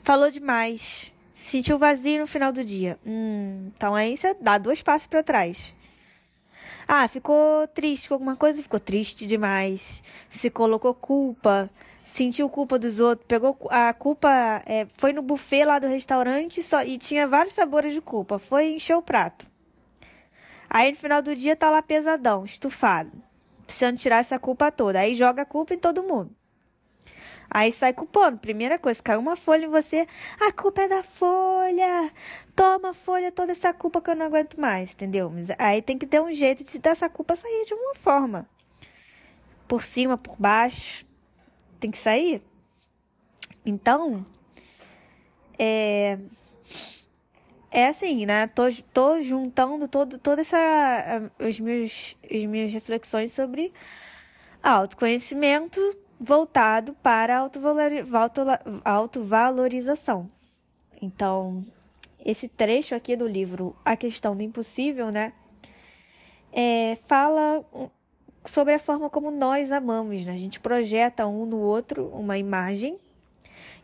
Falou 0.01 0.31
demais. 0.31 1.11
Sentiu 1.33 1.77
vazio 1.77 2.21
no 2.21 2.27
final 2.27 2.53
do 2.53 2.63
dia. 2.63 2.97
Hum, 3.05 3.69
então 3.75 3.93
aí 3.93 4.15
você 4.15 4.33
dá 4.33 4.57
dois 4.57 4.81
passos 4.81 5.07
para 5.07 5.21
trás. 5.21 5.73
Ah, 6.87 7.05
ficou 7.09 7.67
triste 7.67 8.07
com 8.07 8.15
alguma 8.15 8.37
coisa, 8.37 8.63
ficou 8.63 8.79
triste 8.79 9.25
demais. 9.25 10.01
Se 10.29 10.49
colocou 10.49 10.93
culpa, 10.93 11.69
sentiu 12.05 12.49
culpa 12.49 12.79
dos 12.79 13.01
outros, 13.01 13.27
pegou 13.27 13.57
a 13.69 13.93
culpa, 13.93 14.63
é, 14.65 14.87
foi 14.97 15.11
no 15.11 15.21
buffet 15.21 15.65
lá 15.65 15.79
do 15.79 15.87
restaurante 15.87 16.63
só, 16.63 16.81
e 16.83 16.97
tinha 16.97 17.27
vários 17.27 17.53
sabores 17.53 17.93
de 17.93 17.99
culpa. 17.99 18.39
Foi 18.39 18.69
encher 18.69 18.95
o 18.95 19.01
prato. 19.01 19.45
Aí 20.69 20.91
no 20.91 20.97
final 20.97 21.21
do 21.21 21.35
dia 21.35 21.55
tá 21.55 21.69
lá 21.69 21.81
pesadão, 21.81 22.43
estufado, 22.43 23.11
precisando 23.65 23.97
tirar 23.97 24.17
essa 24.17 24.37
culpa 24.37 24.71
toda. 24.71 24.99
Aí 24.99 25.15
joga 25.15 25.43
a 25.43 25.45
culpa 25.45 25.73
em 25.73 25.79
todo 25.79 26.03
mundo. 26.03 26.35
Aí 27.49 27.71
sai 27.71 27.93
culpando. 27.93 28.37
Primeira 28.37 28.77
coisa, 28.77 29.01
caiu 29.01 29.19
uma 29.19 29.35
folha 29.35 29.65
em 29.65 29.69
você. 29.69 30.05
A 30.39 30.51
culpa 30.51 30.81
é 30.81 30.87
da 30.87 31.03
folha. 31.03 32.11
Toma 32.55 32.93
folha, 32.93 33.31
toda 33.31 33.53
essa 33.53 33.73
culpa 33.73 34.01
que 34.01 34.09
eu 34.09 34.15
não 34.15 34.25
aguento 34.25 34.59
mais, 34.59 34.91
entendeu? 34.91 35.29
Mas 35.29 35.49
aí 35.57 35.81
tem 35.81 35.97
que 35.97 36.05
ter 36.05 36.21
um 36.21 36.31
jeito 36.31 36.63
de 36.63 36.77
dessa 36.79 37.09
culpa 37.09 37.35
sair 37.35 37.65
de 37.65 37.73
uma 37.73 37.95
forma. 37.95 38.47
Por 39.67 39.81
cima, 39.81 40.17
por 40.17 40.35
baixo. 40.37 41.05
Tem 41.79 41.89
que 41.89 41.97
sair. 41.97 42.41
Então, 43.65 44.25
é 45.57 46.17
é 47.71 47.87
assim, 47.87 48.25
né? 48.25 48.47
Tô, 48.47 48.63
tô 48.93 49.21
juntando 49.21 49.87
todo, 49.87 50.17
toda 50.17 50.41
essa 50.41 51.31
os 51.39 51.59
meus, 51.59 52.15
as 52.33 52.45
minhas 52.45 52.71
reflexões 52.71 53.31
sobre 53.33 53.73
autoconhecimento 54.63 55.79
voltado 56.19 56.93
para 56.95 57.47
autovalorização. 58.83 60.29
Então, 61.01 61.65
esse 62.25 62.47
trecho 62.47 62.95
aqui 62.95 63.15
do 63.15 63.27
livro 63.27 63.75
A 63.85 63.95
Questão 63.95 64.35
do 64.35 64.43
Impossível, 64.43 65.11
né? 65.11 65.33
É, 66.51 66.97
fala 67.05 67.63
sobre 68.45 68.73
a 68.73 68.79
forma 68.79 69.09
como 69.09 69.29
nós 69.29 69.71
amamos, 69.71 70.25
né? 70.25 70.33
A 70.33 70.37
gente 70.37 70.59
projeta 70.59 71.27
um 71.27 71.45
no 71.45 71.59
outro 71.59 72.07
uma 72.07 72.37
imagem 72.37 72.97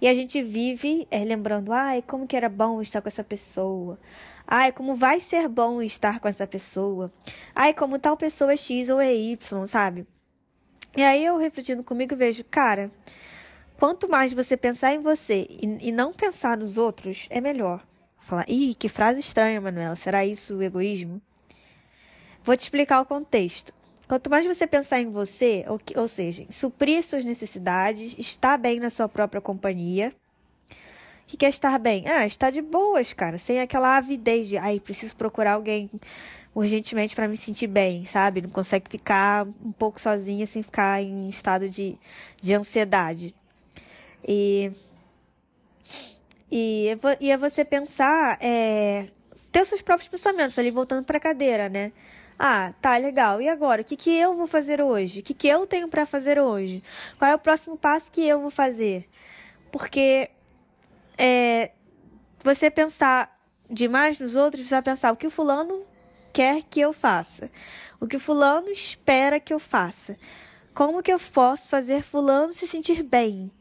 e 0.03 0.07
a 0.09 0.13
gente 0.13 0.43
vive 0.43 1.07
é, 1.09 1.23
lembrando, 1.23 1.71
ai, 1.71 2.01
como 2.01 2.27
que 2.27 2.35
era 2.35 2.49
bom 2.49 2.81
estar 2.81 3.01
com 3.01 3.07
essa 3.07 3.23
pessoa. 3.23 3.97
Ai, 4.45 4.69
como 4.73 4.97
vai 4.97 5.21
ser 5.21 5.47
bom 5.47 5.81
estar 5.81 6.19
com 6.19 6.27
essa 6.27 6.45
pessoa. 6.45 7.09
Ai, 7.55 7.73
como 7.73 7.97
tal 7.97 8.17
pessoa 8.17 8.51
é 8.51 8.57
X 8.57 8.89
ou 8.89 8.99
é 8.99 9.15
Y, 9.15 9.65
sabe? 9.65 10.05
E 10.93 11.01
aí 11.01 11.23
eu 11.23 11.37
refletindo 11.37 11.85
comigo 11.85 12.17
vejo, 12.17 12.43
cara, 12.43 12.91
quanto 13.79 14.09
mais 14.09 14.33
você 14.33 14.57
pensar 14.57 14.93
em 14.93 14.99
você 14.99 15.47
e, 15.49 15.87
e 15.87 15.91
não 15.93 16.11
pensar 16.11 16.57
nos 16.57 16.77
outros, 16.77 17.25
é 17.29 17.39
melhor. 17.39 17.81
Falar, 18.17 18.43
ih, 18.49 18.75
que 18.75 18.89
frase 18.89 19.21
estranha, 19.21 19.61
Manuela. 19.61 19.95
Será 19.95 20.25
isso 20.25 20.57
o 20.57 20.61
egoísmo? 20.61 21.21
Vou 22.43 22.57
te 22.57 22.63
explicar 22.63 22.99
o 22.99 23.05
contexto. 23.05 23.73
Quanto 24.07 24.29
mais 24.29 24.45
você 24.45 24.67
pensar 24.67 24.99
em 24.99 25.09
você, 25.09 25.65
ou, 25.67 25.79
ou 25.95 26.07
seja, 26.07 26.45
suprir 26.49 27.01
suas 27.03 27.23
necessidades, 27.23 28.15
estar 28.17 28.57
bem 28.57 28.79
na 28.79 28.89
sua 28.89 29.07
própria 29.07 29.41
companhia. 29.41 30.13
Que 31.25 31.37
quer 31.37 31.49
estar 31.49 31.79
bem? 31.79 32.07
Ah, 32.07 32.25
estar 32.25 32.51
de 32.51 32.61
boas, 32.61 33.13
cara, 33.13 33.37
sem 33.37 33.61
aquela 33.61 33.97
avidez 33.97 34.49
de, 34.49 34.57
ai, 34.57 34.79
preciso 34.79 35.15
procurar 35.15 35.53
alguém 35.53 35.89
urgentemente 36.53 37.15
para 37.15 37.27
me 37.27 37.37
sentir 37.37 37.67
bem, 37.67 38.05
sabe? 38.05 38.41
Não 38.41 38.49
consegue 38.49 38.89
ficar 38.89 39.47
um 39.63 39.71
pouco 39.71 39.99
sozinha 39.99 40.45
sem 40.45 40.61
ficar 40.61 41.01
em 41.01 41.29
estado 41.29 41.69
de, 41.69 41.97
de 42.41 42.53
ansiedade. 42.53 43.33
E, 44.27 44.71
e, 46.51 46.97
e 47.19 47.31
é 47.31 47.37
você 47.37 47.65
pensar, 47.65 48.37
é, 48.41 49.07
ter 49.51 49.61
os 49.61 49.69
seus 49.69 49.81
próprios 49.81 50.09
pensamentos 50.09 50.59
ali, 50.59 50.69
voltando 50.71 51.05
para 51.05 51.17
a 51.17 51.21
cadeira, 51.21 51.69
né? 51.69 51.91
Ah, 52.37 52.73
tá 52.81 52.97
legal. 52.97 53.41
E 53.41 53.47
agora? 53.47 53.81
O 53.81 53.85
que, 53.85 53.95
que 53.95 54.15
eu 54.15 54.35
vou 54.35 54.47
fazer 54.47 54.81
hoje? 54.81 55.19
O 55.19 55.23
que, 55.23 55.33
que 55.33 55.47
eu 55.47 55.65
tenho 55.67 55.87
para 55.87 56.05
fazer 56.05 56.39
hoje? 56.39 56.83
Qual 57.17 57.29
é 57.29 57.35
o 57.35 57.39
próximo 57.39 57.77
passo 57.77 58.11
que 58.11 58.25
eu 58.27 58.39
vou 58.41 58.49
fazer? 58.49 59.09
Porque 59.71 60.29
é, 61.17 61.71
você 62.43 62.69
pensar 62.69 63.39
demais 63.69 64.19
nos 64.19 64.35
outros, 64.35 64.67
você 64.67 64.75
vai 64.75 64.81
pensar 64.81 65.11
o 65.11 65.17
que 65.17 65.27
o 65.27 65.31
fulano 65.31 65.85
quer 66.33 66.63
que 66.63 66.79
eu 66.79 66.91
faça, 66.91 67.49
o 67.99 68.07
que 68.07 68.17
o 68.17 68.19
fulano 68.19 68.69
espera 68.69 69.39
que 69.39 69.53
eu 69.53 69.59
faça, 69.59 70.17
como 70.73 71.03
que 71.03 71.13
eu 71.13 71.19
posso 71.19 71.69
fazer 71.69 72.01
fulano 72.01 72.53
se 72.53 72.67
sentir 72.67 73.03
bem, 73.03 73.51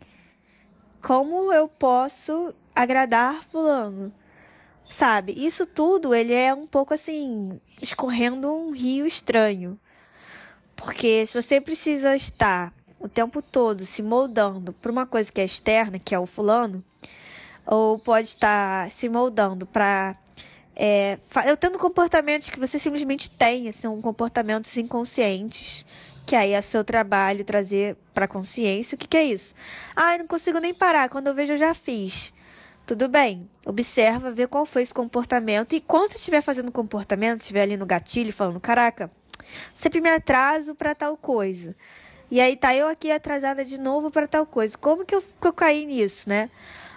como 1.03 1.53
eu 1.53 1.69
posso 1.69 2.55
agradar 2.75 3.43
fulano, 3.45 4.13
Sabe? 4.93 5.33
Isso 5.33 5.65
tudo, 5.65 6.15
ele 6.15 6.35
é 6.35 6.53
um 6.53 6.67
pouco 6.67 6.93
assim, 6.93 7.59
escorrendo 7.81 8.53
um 8.53 8.73
rio 8.73 9.07
estranho. 9.07 9.79
Porque 10.77 11.25
se 11.25 11.41
você 11.41 11.61
precisa 11.61 12.15
estar 12.15 12.73
o 13.01 13.09
tempo 13.09 13.41
todo 13.41 13.87
se 13.87 14.03
moldando 14.03 14.73
para 14.75 14.93
uma 14.93 15.07
coisa 15.07 15.33
que 15.33 15.41
é 15.41 15.45
externa, 15.45 15.99
que 15.99 16.15
é 16.15 16.19
o 16.19 16.27
fulano, 16.27 16.85
ou 17.67 17.99
pode 17.99 18.29
estar 18.29 18.91
se 18.91 19.09
moldando 19.09 19.65
para 19.65 20.17
é, 20.77 21.19
eu 21.47 21.57
tendo 21.57 21.79
comportamentos 21.79 22.51
que 22.51 22.59
você 22.59 22.79
simplesmente 22.79 23.31
tem, 23.31 23.71
são 23.73 24.01
comportamentos 24.01 24.77
inconscientes, 24.77 25.87
que 26.27 26.37
aí 26.37 26.53
é 26.53 26.61
seu 26.61 26.85
trabalho 26.85 27.45
trazer 27.45 27.97
para 28.13 28.29
consciência. 28.29 28.95
O 28.95 28.99
que, 28.99 29.09
que 29.09 29.17
é 29.17 29.25
isso? 29.25 29.55
Ah, 29.97 30.15
eu 30.15 30.21
não 30.21 30.27
consigo 30.27 30.59
nem 30.59 30.75
parar, 30.75 31.09
quando 31.09 31.29
eu 31.29 31.35
vejo 31.35 31.55
eu 31.55 31.59
já 31.59 31.73
fiz. 31.75 32.33
Tudo 32.85 33.09
bem, 33.09 33.49
observa, 33.65 34.33
vê 34.33 34.47
qual 34.47 34.67
foi 34.67 34.83
esse 34.83 34.93
comportamento 34.93 35.73
e 35.75 35.81
quando 35.81 36.11
você 36.11 36.19
estiver 36.19 36.41
fazendo 36.41 36.73
comportamento, 36.73 37.41
estiver 37.41 37.63
ali 37.63 37.77
no 37.77 37.87
gatilho 37.87 38.33
falando, 38.33 38.59
caraca, 38.59 39.11
sempre 39.73 40.01
me 40.01 40.11
atraso 40.11 40.75
para 40.75 40.95
tal 40.95 41.17
coisa. 41.17 41.77
E 42.31 42.41
aí 42.41 42.57
tá 42.57 42.75
eu 42.75 42.89
aqui 42.89 43.13
atrasada 43.13 43.65
de 43.65 43.79
novo 43.79 44.11
para 44.11 44.27
tal 44.27 44.47
coisa. 44.47 44.77
Como 44.79 45.05
que 45.05 45.15
eu, 45.15 45.23
que 45.23 45.47
eu 45.47 45.53
caí 45.53 45.85
nisso, 45.85 46.29
né? 46.29 46.51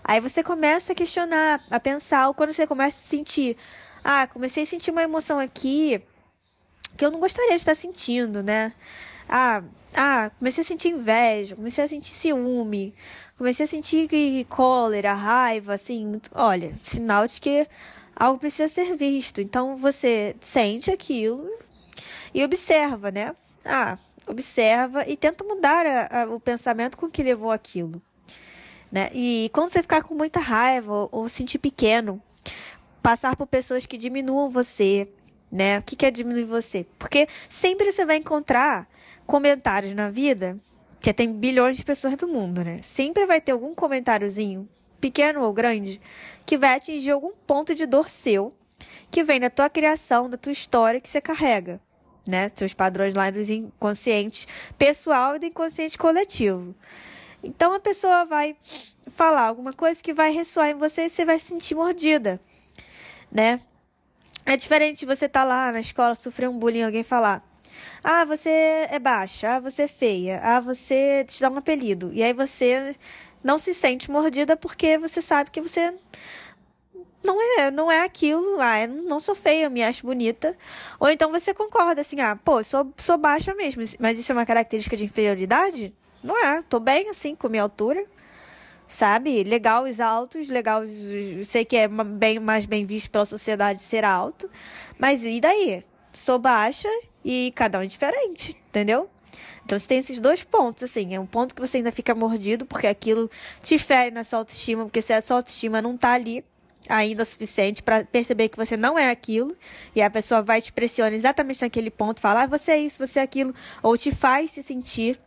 Aí 0.04 0.20
você 0.20 0.42
começa 0.42 0.94
a 0.94 0.96
questionar, 0.96 1.62
a 1.70 1.80
pensar, 1.80 2.28
ou 2.28 2.34
quando 2.34 2.54
você 2.54 2.66
começa 2.66 2.98
a 2.98 3.10
sentir, 3.10 3.58
ah, 4.04 4.28
comecei 4.28 4.64
a 4.64 4.66
sentir 4.66 4.92
uma 4.92 5.04
emoção 5.04 5.40
aqui 5.40 6.02
que 6.96 7.06
eu 7.06 7.12
não 7.12 7.20
gostaria 7.20 7.52
de 7.52 7.58
estar 7.58 7.76
sentindo, 7.76 8.42
né? 8.42 8.74
Ah, 9.28 9.62
ah, 9.96 10.32
comecei 10.40 10.62
a 10.62 10.66
sentir 10.66 10.90
inveja, 10.90 11.56
comecei 11.56 11.84
a 11.84 11.88
sentir 11.88 12.12
ciúme, 12.12 12.94
comecei 13.38 13.66
a 13.66 13.68
sentir 13.68 14.08
cólera, 14.50 15.14
raiva, 15.14 15.74
assim, 15.74 16.22
olha, 16.34 16.74
sinal 16.82 17.28
de 17.28 17.40
que 17.40 17.68
algo 18.16 18.40
precisa 18.40 18.68
ser 18.68 18.96
visto. 18.96 19.42
Então 19.42 19.78
você 19.78 20.36
sente 20.40 20.90
aquilo 20.90 21.50
e 22.34 22.44
observa, 22.44 23.12
né? 23.12 23.36
Ah, 23.64 23.98
observa 24.28 25.08
e 25.08 25.18
tenta 25.18 25.44
mudar 25.44 25.86
a, 25.86 26.24
a, 26.24 26.26
o 26.28 26.40
pensamento 26.40 26.98
com 26.98 27.10
que 27.10 27.24
levou 27.24 27.52
aquilo. 27.52 28.02
Né? 28.92 29.10
E 29.14 29.50
quando 29.52 29.70
você 29.70 29.82
ficar 29.82 30.04
com 30.04 30.16
muita 30.16 30.40
raiva 30.40 30.94
ou, 30.94 31.10
ou 31.12 31.30
sentir 31.30 31.58
pequeno, 31.58 32.22
passar 33.02 33.36
por 33.36 33.48
pessoas 33.48 33.86
que 33.86 33.98
diminuam 33.98 34.50
você, 34.50 35.10
né? 35.52 35.80
O 35.80 35.84
que, 35.84 35.96
que 35.96 36.06
é 36.06 36.12
diminuir 36.12 36.46
você? 36.46 36.86
Porque 36.98 37.28
sempre 37.50 37.92
você 37.92 38.06
vai 38.06 38.18
encontrar 38.18 38.88
comentários 39.26 39.94
na 39.94 40.10
vida, 40.10 40.58
que 41.00 41.14
tem 41.14 41.32
bilhões 41.32 41.78
de 41.78 41.86
pessoas 41.86 42.16
do 42.16 42.28
mundo, 42.28 42.64
né? 42.64 42.80
Sempre 42.82 43.26
vai 43.26 43.40
ter 43.40 43.52
algum 43.52 43.76
comentáriozinho, 43.76 44.68
pequeno 45.00 45.44
ou 45.44 45.54
grande, 45.54 46.02
que 46.46 46.58
vai 46.58 46.76
atingir 46.76 47.12
algum 47.12 47.32
ponto 47.46 47.76
de 47.76 47.86
dor 47.86 48.10
seu, 48.10 48.54
que 49.12 49.24
vem 49.24 49.40
da 49.40 49.50
tua 49.50 49.70
criação, 49.70 50.30
da 50.30 50.38
tua 50.38 50.52
história 50.52 51.00
que 51.00 51.10
você 51.10 51.22
carrega, 51.22 51.80
né? 52.26 52.52
Seus 52.56 52.74
padrões 52.74 53.14
lá 53.14 53.30
dos 53.30 53.50
inconscientes 53.50 54.48
pessoal 54.78 55.36
e 55.36 55.40
do 55.40 55.46
inconsciente 55.46 55.98
coletivo. 55.98 56.76
Então 57.44 57.74
a 57.74 57.80
pessoa 57.80 58.26
vai 58.26 58.56
falar 59.08 59.44
alguma 59.44 59.72
coisa 59.72 60.02
que 60.02 60.14
vai 60.14 60.32
ressoar 60.32 60.70
em 60.70 60.76
você 60.76 61.06
e 61.06 61.10
você 61.10 61.24
vai 61.24 61.38
se 61.38 61.46
sentir 61.46 61.76
mordida, 61.76 62.42
né? 63.32 63.62
É 64.46 64.56
diferente 64.56 65.06
você 65.06 65.26
estar 65.26 65.42
tá 65.42 65.46
lá 65.46 65.72
na 65.72 65.80
escola, 65.80 66.16
sofrer 66.16 66.50
um 66.50 66.58
bullying, 66.58 66.84
alguém 66.84 67.04
falar: 67.04 67.44
"Ah, 68.04 68.26
você 68.26 68.50
é 68.90 69.00
baixa, 69.00 69.56
ah, 69.56 69.60
você 69.60 69.84
é 69.84 69.88
feia, 69.88 70.40
ah, 70.44 70.60
você 70.60 71.26
te 71.28 71.40
dá 71.42 71.50
um 71.50 71.58
apelido". 71.58 72.12
E 72.14 72.24
aí 72.24 72.34
você 72.34 72.96
não 73.44 73.58
se 73.58 73.74
sente 73.74 74.10
mordida 74.12 74.58
porque 74.58 74.98
você 74.98 75.22
sabe 75.22 75.52
que 75.52 75.62
você 75.62 75.94
não 77.24 77.60
é, 77.60 77.72
não 77.72 77.92
é 77.92 78.04
aquilo, 78.04 78.60
ah, 78.62 78.82
eu 78.82 78.88
não 78.88 79.20
sou 79.20 79.36
feia, 79.36 79.66
eu 79.66 79.72
me 79.72 79.84
acho 79.84 80.06
bonita. 80.06 80.56
Ou 81.00 81.10
então 81.10 81.32
você 81.32 81.54
concorda 81.54 82.02
assim, 82.02 82.22
ah, 82.22 82.36
pô, 82.36 82.64
sou, 82.64 82.94
sou 82.98 83.18
baixa 83.18 83.54
mesmo, 83.56 83.84
mas 84.00 84.20
isso 84.20 84.32
é 84.32 84.36
uma 84.36 84.46
característica 84.46 84.96
de 84.96 85.06
inferioridade? 85.06 85.94
Não 86.24 86.38
é, 86.44 86.62
tô 86.62 86.80
bem 86.80 87.10
assim 87.10 87.36
com 87.36 87.50
minha 87.50 87.64
altura. 87.64 88.06
Sabe? 88.88 89.44
Legal 89.44 89.84
os 89.84 90.00
altos, 90.00 90.48
legal. 90.48 90.84
Sei 91.44 91.66
que 91.66 91.76
é 91.76 91.88
bem 91.88 92.40
mais 92.40 92.66
bem 92.66 92.86
visto 92.86 93.10
pela 93.10 93.26
sociedade 93.26 93.82
ser 93.82 94.06
alto. 94.06 94.50
Mas 94.98 95.24
e 95.24 95.42
daí? 95.42 95.84
Sou 96.16 96.40
baixa 96.40 96.90
e 97.24 97.52
cada 97.56 97.78
um 97.80 97.82
é 97.82 97.86
diferente, 97.86 98.58
entendeu? 98.70 99.10
Então 99.66 99.78
você 99.78 99.88
tem 99.88 99.98
esses 99.98 100.20
dois 100.20 100.44
pontos, 100.44 100.84
assim. 100.84 101.14
É 101.14 101.20
um 101.20 101.26
ponto 101.26 101.54
que 101.54 101.60
você 101.60 101.78
ainda 101.78 101.92
fica 101.92 102.16
mordido, 102.16 102.66
porque 102.66 102.88
aquilo 102.88 103.30
te 103.62 103.78
fere 103.78 104.12
na 104.12 104.24
sua 104.24 104.40
autoestima, 104.40 104.86
porque 104.86 105.02
se 105.02 105.12
a 105.12 105.22
sua 105.22 105.38
autoestima 105.38 105.82
não 105.82 105.98
tá 105.98 106.14
ali 106.14 106.46
ainda 106.88 107.24
o 107.24 107.26
suficiente 107.26 107.82
para 107.84 108.06
perceber 108.06 108.48
que 108.48 108.58
você 108.58 108.78
não 108.78 108.98
é 108.98 109.10
aquilo, 109.10 109.56
e 109.96 110.02
a 110.02 110.10
pessoa 110.10 110.42
vai 110.42 110.62
te 110.62 110.72
pressionar 110.72 111.14
exatamente 111.14 111.62
naquele 111.62 111.90
ponto, 111.90 112.22
falar, 112.22 112.44
ah, 112.44 112.48
você 112.48 112.72
é 112.74 112.78
isso, 112.80 113.06
você 113.06 113.20
é 113.20 113.24
aquilo, 113.24 113.54
ou 113.82 113.98
te 113.98 114.12
faz 114.12 114.52
se 114.52 114.64
sentir 114.64 115.20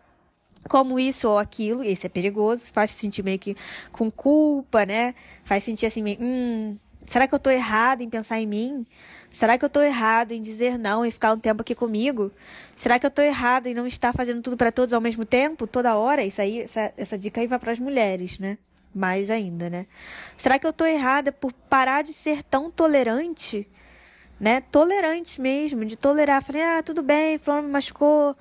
como 0.68 0.98
isso 0.98 1.28
ou 1.28 1.38
aquilo, 1.38 1.84
esse 1.84 2.06
é 2.06 2.08
perigoso, 2.08 2.64
faz 2.72 2.92
sentir 2.92 3.22
meio 3.22 3.38
que 3.38 3.56
com 3.92 4.10
culpa, 4.10 4.86
né? 4.86 5.14
Faz 5.44 5.64
sentir 5.64 5.86
assim 5.86 6.02
meio, 6.02 6.18
hum, 6.20 6.78
será 7.08 7.26
que 7.26 7.34
eu 7.34 7.38
tô 7.38 7.50
errado 7.50 8.02
em 8.02 8.08
pensar 8.08 8.40
em 8.40 8.46
mim? 8.46 8.86
Será 9.30 9.58
que 9.58 9.64
eu 9.64 9.68
tô 9.68 9.80
errado 9.80 10.32
em 10.32 10.42
dizer 10.42 10.78
não 10.78 11.04
e 11.04 11.10
ficar 11.10 11.32
um 11.32 11.38
tempo 11.38 11.62
aqui 11.62 11.74
comigo? 11.74 12.32
Será 12.74 12.98
que 12.98 13.06
eu 13.06 13.10
tô 13.10 13.22
errado 13.22 13.66
em 13.66 13.74
não 13.74 13.86
estar 13.86 14.12
fazendo 14.12 14.42
tudo 14.42 14.56
para 14.56 14.72
todos 14.72 14.92
ao 14.92 15.00
mesmo 15.00 15.24
tempo, 15.24 15.66
toda 15.66 15.96
hora? 15.96 16.24
Isso 16.24 16.40
aí, 16.40 16.62
essa, 16.62 16.92
essa 16.96 17.18
dica 17.18 17.40
aí 17.40 17.46
vai 17.46 17.58
para 17.58 17.72
as 17.72 17.78
mulheres, 17.78 18.38
né? 18.38 18.58
Mais 18.94 19.30
ainda, 19.30 19.68
né? 19.68 19.86
Será 20.36 20.58
que 20.58 20.66
eu 20.66 20.72
tô 20.72 20.84
errada 20.84 21.30
por 21.30 21.52
parar 21.52 22.02
de 22.02 22.12
ser 22.12 22.42
tão 22.42 22.70
tolerante? 22.70 23.68
Né, 24.40 24.60
tolerante 24.60 25.40
mesmo, 25.40 25.84
de 25.84 25.96
tolerar. 25.96 26.42
Falei, 26.42 26.62
ah, 26.62 26.82
tudo 26.82 27.02
bem, 27.02 27.38
fulano 27.38 27.64
me 27.64 27.72
machucou, 27.72 28.36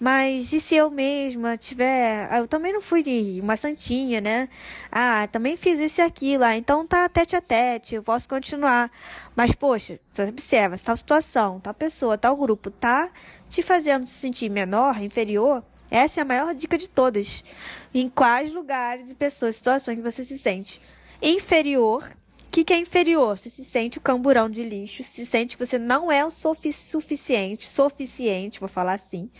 mas 0.00 0.52
e 0.52 0.60
se 0.60 0.74
eu 0.76 0.90
mesma 0.90 1.56
tiver. 1.56 2.28
Ah, 2.30 2.38
eu 2.38 2.48
também 2.48 2.72
não 2.72 2.80
fui 2.80 3.02
uma 3.42 3.56
santinha, 3.56 4.20
né? 4.20 4.48
Ah, 4.90 5.28
também 5.30 5.56
fiz 5.56 5.78
isso 5.78 6.00
e 6.00 6.04
aquilo, 6.04 6.44
ah, 6.44 6.56
então 6.56 6.86
tá 6.86 7.08
tete 7.08 7.36
a 7.36 7.40
tete, 7.40 7.94
eu 7.94 8.02
posso 8.02 8.28
continuar. 8.28 8.90
Mas, 9.36 9.54
poxa, 9.54 9.98
você 10.12 10.24
observa, 10.24 10.78
tal 10.78 10.96
situação, 10.96 11.60
tal 11.60 11.74
pessoa, 11.74 12.16
tal 12.18 12.36
grupo 12.36 12.70
tá 12.70 13.10
te 13.48 13.62
fazendo 13.62 14.06
se 14.06 14.14
sentir 14.14 14.48
menor, 14.50 15.02
inferior. 15.02 15.62
Essa 15.90 16.20
é 16.20 16.22
a 16.22 16.24
maior 16.24 16.54
dica 16.54 16.78
de 16.78 16.88
todas. 16.88 17.44
Em 17.92 18.08
quais 18.08 18.52
lugares 18.52 19.10
e 19.10 19.14
pessoas, 19.14 19.56
situações 19.56 19.96
que 19.96 20.02
você 20.02 20.24
se 20.24 20.38
sente 20.38 20.80
inferior 21.22 22.04
que, 22.52 22.64
que 22.64 22.72
é 22.74 22.76
inferior? 22.76 23.38
Você 23.38 23.48
se 23.48 23.64
sente 23.64 23.96
o 23.96 24.00
camburão 24.00 24.50
de 24.50 24.62
lixo, 24.62 25.02
se 25.02 25.24
sente 25.24 25.56
que 25.56 25.66
você 25.66 25.78
não 25.78 26.12
é 26.12 26.22
o 26.22 26.30
suficiente, 26.30 27.66
suficiente, 27.66 28.60
vou 28.60 28.68
falar 28.68 28.92
assim, 28.92 29.30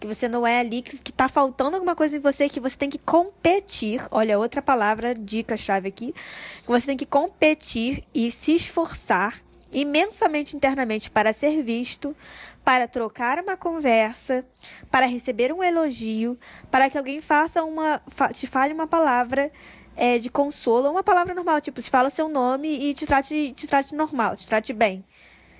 que 0.00 0.06
você 0.06 0.26
não 0.26 0.44
é 0.44 0.58
ali, 0.58 0.82
que, 0.82 0.98
que 0.98 1.12
tá 1.12 1.28
faltando 1.28 1.76
alguma 1.76 1.94
coisa 1.94 2.16
em 2.16 2.20
você, 2.20 2.48
que 2.48 2.58
você 2.58 2.76
tem 2.76 2.90
que 2.90 2.98
competir. 2.98 4.04
Olha, 4.10 4.36
outra 4.36 4.60
palavra, 4.60 5.14
dica-chave 5.14 5.88
aqui. 5.88 6.12
Que 6.12 6.66
você 6.66 6.86
tem 6.86 6.96
que 6.96 7.06
competir 7.06 8.02
e 8.12 8.32
se 8.32 8.56
esforçar 8.56 9.40
imensamente 9.72 10.56
internamente 10.56 11.08
para 11.08 11.32
ser 11.32 11.62
visto, 11.62 12.16
para 12.64 12.88
trocar 12.88 13.38
uma 13.38 13.56
conversa, 13.56 14.44
para 14.90 15.06
receber 15.06 15.52
um 15.52 15.62
elogio, 15.62 16.36
para 16.70 16.90
que 16.90 16.98
alguém 16.98 17.20
faça 17.20 17.62
uma, 17.62 18.02
te 18.32 18.46
fale 18.46 18.72
uma 18.74 18.88
palavra 18.88 19.52
é, 19.96 20.18
de 20.18 20.30
consolo, 20.30 20.90
uma 20.90 21.02
palavra 21.02 21.34
normal, 21.34 21.60
tipo, 21.60 21.80
se 21.80 21.90
fala 21.90 22.10
seu 22.10 22.28
nome 22.28 22.68
e 22.68 22.94
te 22.94 23.06
trate, 23.06 23.52
te 23.52 23.66
trate 23.66 23.94
normal, 23.94 24.36
te 24.36 24.46
trate 24.46 24.72
bem. 24.72 25.04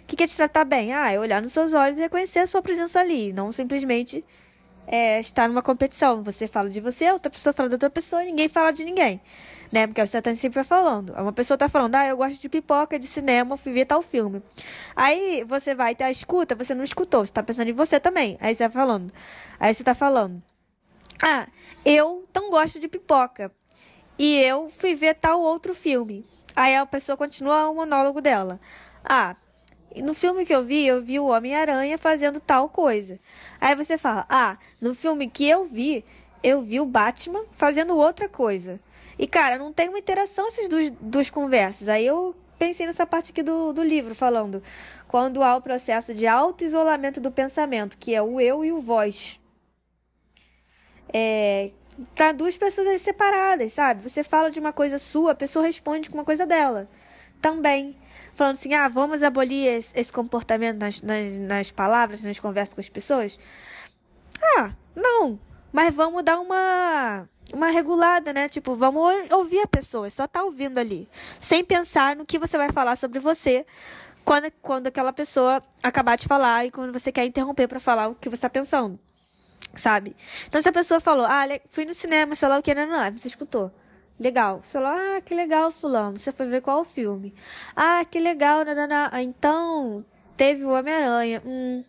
O 0.03 0.07
que, 0.07 0.17
que 0.17 0.23
é 0.23 0.27
te 0.27 0.37
tratar 0.37 0.65
bem? 0.65 0.93
Ah, 0.93 1.11
é 1.11 1.19
olhar 1.19 1.43
nos 1.43 1.53
seus 1.53 1.75
olhos 1.75 1.99
e 1.99 2.03
reconhecer 2.03 2.41
a 2.41 2.47
sua 2.47 2.63
presença 2.63 3.01
ali, 3.01 3.33
não 3.33 3.51
simplesmente 3.51 4.25
é, 4.87 5.19
estar 5.21 5.49
numa 5.49 5.63
competição. 5.63 6.23
Você 6.23 6.47
fala 6.47 6.71
de 6.71 6.81
você, 6.81 7.11
outra 7.11 7.31
pessoa 7.31 7.53
fala 7.53 7.69
da 7.69 7.75
outra 7.75 7.91
pessoa 7.91 8.23
e 8.23 8.27
ninguém 8.27 8.49
fala 8.49 8.71
de 8.71 8.85
ninguém. 8.85 9.21
Né? 9.73 9.87
Porque 9.87 10.07
você 10.07 10.23
tá 10.23 10.35
sempre 10.37 10.63
falando. 10.63 11.11
Uma 11.15 11.33
pessoa 11.33 11.59
tá 11.59 11.69
falando, 11.69 11.97
ah, 11.97 12.07
eu 12.07 12.17
gosto 12.17 12.41
de 12.41 12.49
pipoca, 12.49 12.99
de 12.99 13.07
cinema, 13.09 13.57
fui 13.57 13.73
ver 13.73 13.87
tal 13.87 14.01
filme. 14.01 14.43
Aí 14.95 15.45
você 15.45 15.75
vai 15.75 15.95
ter 15.95 16.05
a 16.05 16.11
escuta, 16.11 16.55
você 16.55 16.75
não 16.75 16.85
escutou, 16.85 17.27
você 17.27 17.33
tá 17.33 17.43
pensando 17.43 17.69
em 17.69 17.73
você 17.73 17.99
também. 17.99 18.37
Aí 18.41 18.55
você 18.55 18.65
tá 18.65 18.71
falando. 18.71 19.13
Aí 19.59 19.75
você 19.75 19.83
tá 19.83 19.95
falando. 19.95 20.41
Ah, 21.21 21.49
eu 21.85 22.29
não 22.35 22.51
gosto 22.51 22.79
de 22.79 22.87
pipoca. 22.87 23.51
E 24.19 24.39
eu 24.39 24.71
fui 24.71 24.95
ver 24.95 25.15
tal 25.15 25.41
outro 25.41 25.75
filme. 25.75 26.25
Aí 26.55 26.75
a 26.75 26.87
pessoa 26.87 27.17
continua 27.17 27.69
o 27.69 27.75
monólogo 27.75 28.21
dela. 28.21 28.59
Ah, 29.05 29.37
no 30.03 30.15
filme 30.15 30.45
que 30.45 30.55
eu 30.55 30.65
vi, 30.65 30.87
eu 30.87 31.03
vi 31.03 31.19
o 31.19 31.27
Homem-Aranha 31.27 31.99
fazendo 31.99 32.41
tal 32.41 32.69
coisa. 32.69 33.21
Aí 33.61 33.75
você 33.75 33.99
fala: 33.99 34.27
Ah, 34.29 34.59
no 34.81 34.95
filme 34.95 35.29
que 35.29 35.49
eu 35.49 35.65
vi, 35.65 36.05
eu 36.43 36.63
vi 36.63 36.81
o 36.81 36.87
Batman 36.87 37.45
fazendo 37.53 37.97
outra 37.97 38.29
coisa. 38.29 38.81
E, 39.19 39.27
cara, 39.27 39.59
não 39.59 39.73
tem 39.73 39.89
uma 39.89 39.99
interação 39.99 40.49
essas 40.49 40.69
duas, 40.69 40.91
duas 41.01 41.31
conversas. 41.31 41.89
Aí 41.89 42.07
eu 42.07 42.35
pensei 42.59 42.87
nessa 42.87 43.07
parte 43.07 43.33
aqui 43.33 43.43
do, 43.43 43.73
do 43.73 43.83
livro, 43.83 44.15
falando 44.15 44.63
quando 45.09 45.43
há 45.43 45.57
o 45.57 45.63
processo 45.63 46.13
de 46.13 46.27
auto-isolamento 46.27 47.21
do 47.21 47.31
pensamento, 47.31 47.97
que 47.97 48.15
é 48.15 48.21
o 48.23 48.41
eu 48.41 48.65
e 48.65 48.73
o 48.73 48.81
voz. 48.81 49.41
É, 51.13 51.71
tá 52.15 52.33
duas 52.33 52.57
pessoas 52.57 53.01
separadas, 53.01 53.73
sabe? 53.73 54.03
Você 54.09 54.23
fala 54.23 54.51
de 54.51 54.61
uma 54.61 54.73
coisa 54.73 54.99
sua, 54.99 55.33
a 55.33 55.35
pessoa 55.35 55.65
responde 55.65 56.11
com 56.11 56.19
uma 56.19 56.25
coisa 56.25 56.47
dela. 56.47 56.89
também. 57.41 57.97
Falando 58.35 58.57
assim, 58.57 58.75
ah, 58.75 58.89
vamos 58.89 59.23
abolir 59.23 59.67
esse, 59.67 59.91
esse 59.99 60.13
comportamento 60.13 60.79
nas, 60.79 61.01
nas, 61.03 61.37
nas 61.37 61.71
palavras, 61.71 62.23
nas 62.23 62.39
conversas 62.39 62.75
com 62.75 62.81
as 62.81 62.89
pessoas. 62.89 63.39
Ah, 64.57 64.73
não. 64.95 65.39
Mas 65.73 65.95
vamos 65.95 66.25
dar 66.25 66.39
uma 66.41 67.29
uma 67.53 67.71
regulada, 67.71 68.33
né? 68.33 68.49
Tipo, 68.49 68.75
vamos 68.75 69.31
ouvir 69.31 69.61
a 69.61 69.67
pessoa, 69.67 70.11
só 70.11 70.27
tá 70.27 70.43
ouvindo 70.43 70.79
ali, 70.79 71.09
sem 71.39 71.65
pensar 71.65 72.17
no 72.17 72.27
que 72.27 72.39
você 72.39 72.57
vai 72.59 72.73
falar 72.73 72.97
sobre 72.97 73.21
você 73.21 73.65
quando, 74.25 74.51
quando 74.61 74.89
aquela 74.89 75.13
pessoa 75.13 75.63
acabar 75.83 76.17
de 76.17 76.27
falar 76.27 76.67
e 76.67 76.71
quando 76.71 76.93
você 76.93 77.13
quer 77.13 77.25
interromper 77.25 77.69
para 77.69 77.79
falar 77.79 78.09
o 78.09 78.15
que 78.15 78.29
você 78.29 78.43
tá 78.43 78.51
pensando, 78.51 78.99
sabe? 79.77 80.17
Então, 80.47 80.61
se 80.61 80.69
a 80.69 80.73
pessoa 80.73 81.01
falou, 81.01 81.27
ah, 81.27 81.45
fui 81.69 81.85
no 81.85 81.95
cinema, 81.95 82.35
sei 82.35 82.49
lá 82.49 82.59
o 82.59 82.63
que, 82.63 82.75
não, 82.75 82.87
não, 82.87 83.17
você 83.17 83.29
escutou. 83.29 83.71
Legal. 84.19 84.63
Você 84.65 84.73
falou, 84.73 84.89
ah, 84.89 85.21
que 85.21 85.35
legal, 85.35 85.71
fulano. 85.71 86.19
Você 86.19 86.33
foi 86.33 86.47
ver 86.47 86.63
qual 86.63 86.85
filme? 86.85 87.35
Ah, 87.75 88.05
que 88.05 88.19
legal, 88.19 88.65
nanana. 88.65 89.11
Ah, 89.13 89.23
então, 89.23 90.05
teve 90.37 90.65
o 90.65 90.71
Homem-Aranha. 90.71 91.43
Hum. 91.45 91.85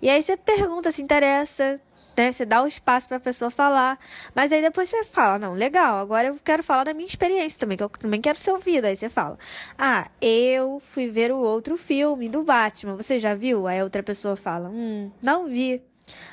E 0.00 0.08
aí 0.08 0.22
você 0.22 0.36
pergunta 0.36 0.90
se 0.90 1.02
interessa, 1.02 1.78
né? 2.16 2.32
Você 2.32 2.44
dá 2.44 2.62
o 2.62 2.66
espaço 2.66 3.08
para 3.08 3.18
a 3.18 3.20
pessoa 3.20 3.50
falar, 3.50 3.98
mas 4.34 4.52
aí 4.52 4.60
depois 4.62 4.88
você 4.88 5.04
fala, 5.04 5.38
não, 5.38 5.54
legal, 5.54 5.98
agora 5.98 6.28
eu 6.28 6.38
quero 6.42 6.62
falar 6.62 6.84
da 6.84 6.94
minha 6.94 7.06
experiência 7.06 7.58
também, 7.58 7.76
que 7.76 7.82
eu 7.82 7.88
também 7.88 8.20
quero 8.20 8.38
ser 8.38 8.52
ouvida. 8.52 8.88
Aí 8.88 8.96
você 8.96 9.08
fala, 9.08 9.38
ah, 9.78 10.10
eu 10.20 10.80
fui 10.80 11.08
ver 11.08 11.32
o 11.32 11.38
outro 11.38 11.76
filme 11.76 12.28
do 12.28 12.42
Batman, 12.42 12.96
você 12.96 13.18
já 13.18 13.34
viu? 13.34 13.66
Aí 13.66 13.80
a 13.80 13.84
outra 13.84 14.02
pessoa 14.02 14.36
fala, 14.36 14.68
hum, 14.68 15.10
não 15.22 15.46
vi. 15.46 15.82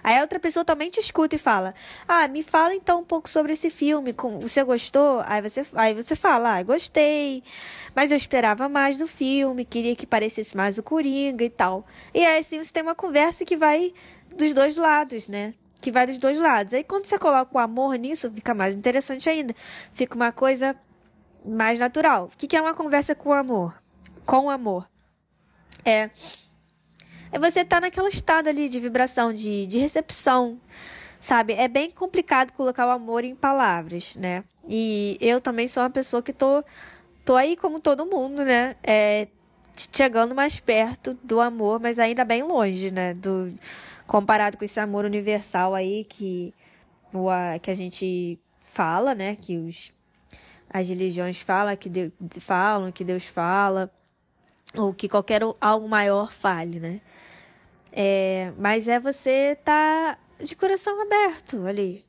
Aí 0.04 0.18
a 0.18 0.22
outra 0.22 0.40
pessoa 0.40 0.63
também 0.63 0.90
te 0.90 1.00
escuta 1.00 1.36
e 1.36 1.40
fala: 1.40 1.74
Ah, 2.08 2.28
me 2.28 2.44
fala 2.44 2.74
então 2.74 3.02
um 3.02 3.04
pouco 3.04 3.30
sobre 3.30 3.54
esse 3.54 3.70
filme. 3.70 4.13
Você 4.42 4.63
gostou? 4.63 5.22
Aí 5.26 5.42
você, 5.42 5.66
aí 5.74 5.94
você 5.94 6.16
fala: 6.16 6.58
Ah, 6.58 6.63
gostei. 6.63 7.44
Mas 7.96 8.12
eu 8.12 8.18
esperava 8.18 8.70
mais 8.70 8.98
do 8.98 9.08
filme, 9.08 9.66
queria 9.66 9.96
que 9.96 10.06
parecesse 10.06 10.56
mais 10.56 10.78
o 10.78 10.84
Coringa 10.84 11.44
e 11.44 11.50
tal. 11.50 11.86
E 12.13 12.26
aí 12.26 12.40
assim 12.40 12.62
você 12.62 12.72
tem 12.72 12.84
uma 12.84 12.96
conversa 12.96 13.46
que 13.46 13.56
vai 13.56 13.94
dos 14.36 14.54
dois 14.54 14.78
lados, 14.78 15.28
né? 15.28 15.54
que 15.82 15.92
vai 15.92 16.08
dos 16.08 16.18
dois 16.18 16.40
lados. 16.40 16.74
Aí 16.74 16.84
quando 16.84 17.06
você 17.06 17.18
coloca 17.18 17.56
o 17.56 17.60
amor 17.60 17.96
nisso, 17.98 18.32
fica 18.32 18.54
mais 18.54 18.76
interessante 18.76 19.30
ainda. 19.30 19.56
Fica 19.94 20.16
uma 20.16 20.32
coisa 20.32 20.76
mais 21.46 21.80
natural. 21.80 22.26
O 22.34 22.38
que 22.38 22.56
é 22.56 22.62
uma 22.62 22.74
conversa 22.74 23.16
com 23.16 23.34
amor? 23.34 23.82
Com 24.26 24.50
amor. 24.50 24.90
É. 25.86 26.10
É 27.32 27.40
você 27.40 27.63
tá 27.66 27.82
naquele 27.82 28.08
estado 28.08 28.48
ali 28.48 28.70
de 28.70 28.80
vibração, 28.80 29.34
de, 29.34 29.66
de 29.66 29.78
recepção. 29.78 30.60
Sabe? 31.20 31.54
É 31.54 31.68
bem 31.68 31.90
complicado 31.90 32.52
colocar 32.54 32.88
o 32.88 32.92
amor 32.92 33.24
em 33.24 33.36
palavras, 33.36 34.16
né? 34.16 34.44
E 34.68 35.18
eu 35.20 35.42
também 35.42 35.68
sou 35.68 35.84
uma 35.84 35.90
pessoa 35.90 36.22
que 36.22 36.32
tô, 36.32 36.63
tô 37.26 37.36
aí 37.36 37.58
como 37.58 37.80
todo 37.80 38.06
mundo, 38.06 38.46
né? 38.46 38.76
É, 38.84 39.28
chegando 39.92 40.36
mais 40.36 40.60
perto 40.60 41.18
do 41.24 41.42
amor, 41.42 41.80
mas 41.80 42.00
ainda 42.00 42.24
bem 42.24 42.44
longe, 42.44 42.92
né? 42.92 43.13
Do, 43.13 43.54
comparado 44.06 44.58
com 44.58 44.66
esse 44.66 44.80
amor 44.80 45.06
universal 45.06 45.76
aí 45.76 46.06
que, 46.06 46.54
o, 47.13 47.30
a, 47.30 47.60
que 47.60 47.70
a 47.70 47.76
gente 47.76 48.40
fala, 48.63 49.13
né? 49.13 49.36
Que 49.36 49.58
os, 49.58 49.92
as 50.70 50.88
religiões 50.88 51.42
falam 51.42 51.76
que, 51.76 51.90
Deus, 51.90 52.12
falam, 52.40 52.92
que 52.92 53.04
Deus 53.04 53.26
fala, 53.26 53.92
ou 54.76 54.94
que 54.94 55.10
qualquer 55.10 55.42
algo 55.60 55.88
maior 55.90 56.32
fale, 56.32 56.80
né? 56.80 57.02
É, 57.91 58.52
mas 58.58 58.88
é 58.88 59.00
você 59.00 59.58
tá 59.63 60.17
de 60.43 60.56
coração 60.56 61.02
aberto 61.02 61.65
ali. 61.65 62.06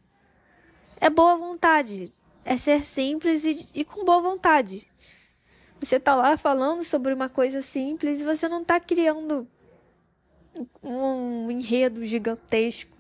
É 1.01 1.09
boa 1.09 1.37
vontade. 1.37 2.13
É 2.45 2.57
ser 2.57 2.81
simples 2.81 3.45
e, 3.45 3.69
e 3.75 3.85
com 3.85 4.05
boa 4.05 4.21
vontade. 4.21 4.87
Você 5.81 6.01
tá 6.01 6.15
lá 6.15 6.37
falando 6.37 6.83
sobre 6.83 7.13
uma 7.15 7.29
coisa 7.29 7.63
simples 7.63 8.21
e 8.21 8.25
você 8.25 8.49
não 8.49 8.65
tá 8.65 8.81
criando 8.81 9.47
um 10.83 11.51
enredo 11.51 12.05
gigantesco 12.05 12.97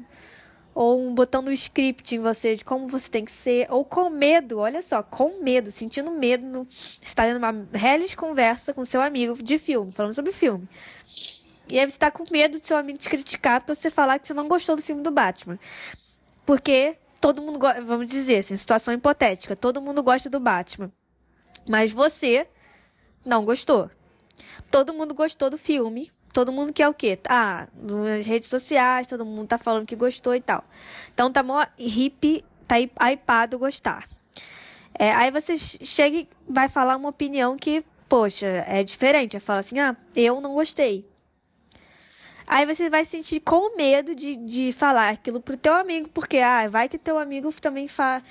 ou 0.75 1.01
um, 1.01 1.13
botando 1.13 1.49
um 1.49 1.53
script 1.53 2.15
em 2.15 2.21
você 2.21 2.55
de 2.55 2.65
como 2.65 2.87
você 2.87 3.11
tem 3.11 3.25
que 3.25 3.33
ser, 3.33 3.67
ou 3.69 3.85
com 3.85 4.09
medo, 4.09 4.59
olha 4.59 4.81
só, 4.81 5.03
com 5.03 5.43
medo, 5.43 5.73
sentindo 5.73 6.09
medo, 6.13 6.47
no, 6.47 6.69
está 7.01 7.25
tendo 7.25 7.39
uma 7.39 7.67
reles 7.73 8.15
conversa 8.15 8.73
com 8.73 8.85
seu 8.85 9.03
amigo 9.03 9.43
de 9.43 9.59
filme, 9.59 9.91
falando 9.91 10.15
sobre 10.15 10.31
filme. 10.31 10.69
E 11.71 11.79
aí 11.79 11.85
você 11.85 11.97
está 11.97 12.11
com 12.11 12.25
medo 12.31 12.59
de 12.59 12.67
seu 12.67 12.77
amigo 12.77 12.99
te 12.99 13.09
criticar 13.09 13.61
para 13.61 13.75
você 13.75 13.91
falar 13.91 14.19
que 14.19 14.27
você 14.27 14.35
não 14.35 14.49
gostou 14.49 14.75
do 14.75 14.83
filme 14.83 15.03
do 15.03 15.11
Batman. 15.11 15.59
Porque 16.47 16.97
todo 17.21 17.43
mundo, 17.43 17.59
vamos 17.85 18.07
dizer 18.07 18.39
assim, 18.39 18.57
situação 18.57 18.95
hipotética, 18.95 19.55
todo 19.55 19.83
mundo 19.83 20.03
gosta 20.03 20.31
do 20.31 20.41
Batman. 20.41 20.91
Mas 21.69 21.93
você 21.93 22.49
não 23.25 23.45
gostou. 23.45 23.91
Todo 24.71 24.95
mundo 24.95 25.15
gostou 25.15 25.51
do 25.51 25.59
filme, 25.59 26.11
todo 26.33 26.53
mundo 26.53 26.73
quer 26.73 26.89
o 26.89 26.95
quê? 26.95 27.19
Ah, 27.29 27.69
nas 27.75 28.27
redes 28.27 28.49
sociais, 28.49 29.07
todo 29.07 29.27
mundo 29.27 29.49
tá 29.49 29.59
falando 29.59 29.87
que 29.87 29.97
gostou 29.97 30.35
e 30.35 30.41
tal. 30.41 30.65
Então 31.13 31.31
tá 31.31 31.43
mó 31.43 31.67
hippie, 31.79 32.45
tá 32.67 32.77
hypado 32.81 33.59
gostar. 33.59 34.09
É, 34.99 35.13
aí 35.13 35.31
você 35.31 35.57
chega 35.59 36.17
e 36.17 36.29
vai 36.49 36.69
falar 36.69 36.97
uma 36.97 37.09
opinião 37.09 37.57
que, 37.57 37.85
poxa, 38.09 38.47
é 38.67 38.83
diferente. 38.83 39.33
Vai 39.33 39.41
falar 39.41 39.61
assim, 39.61 39.79
ah, 39.79 39.97
eu 40.17 40.41
não 40.41 40.55
gostei. 40.55 41.07
Aí 42.51 42.65
você 42.65 42.89
vai 42.89 43.05
sentir 43.05 43.41
com 43.41 43.77
medo 43.77 44.15
de, 44.15 44.35
de 44.35 44.73
falar 44.73 45.11
aquilo 45.11 45.39
pro 45.39 45.55
teu 45.55 45.75
amigo, 45.75 46.09
porque, 46.09 46.39
ah, 46.39 46.67
vai 46.67 46.89
que 46.89 46.97
teu 46.97 47.19
amigo 47.19 47.53
também 47.61 47.87
fa 47.87 48.23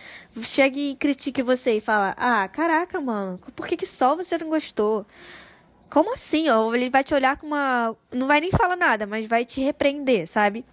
chega 0.41 0.75
e 0.79 0.95
critique 0.95 1.43
você 1.43 1.77
e 1.77 1.79
fala, 1.79 2.15
ah, 2.17 2.47
caraca, 2.47 2.99
mano, 2.99 3.39
por 3.55 3.67
que, 3.67 3.77
que 3.77 3.85
só 3.85 4.15
você 4.15 4.35
não 4.39 4.49
gostou? 4.49 5.05
Como 5.87 6.15
assim? 6.15 6.49
Ou 6.49 6.73
ele 6.75 6.89
vai 6.89 7.03
te 7.03 7.13
olhar 7.13 7.37
com 7.37 7.45
uma. 7.45 7.95
Não 8.11 8.25
vai 8.25 8.41
nem 8.41 8.51
falar 8.51 8.75
nada, 8.75 9.05
mas 9.05 9.27
vai 9.27 9.45
te 9.45 9.61
repreender, 9.61 10.27
sabe? 10.27 10.65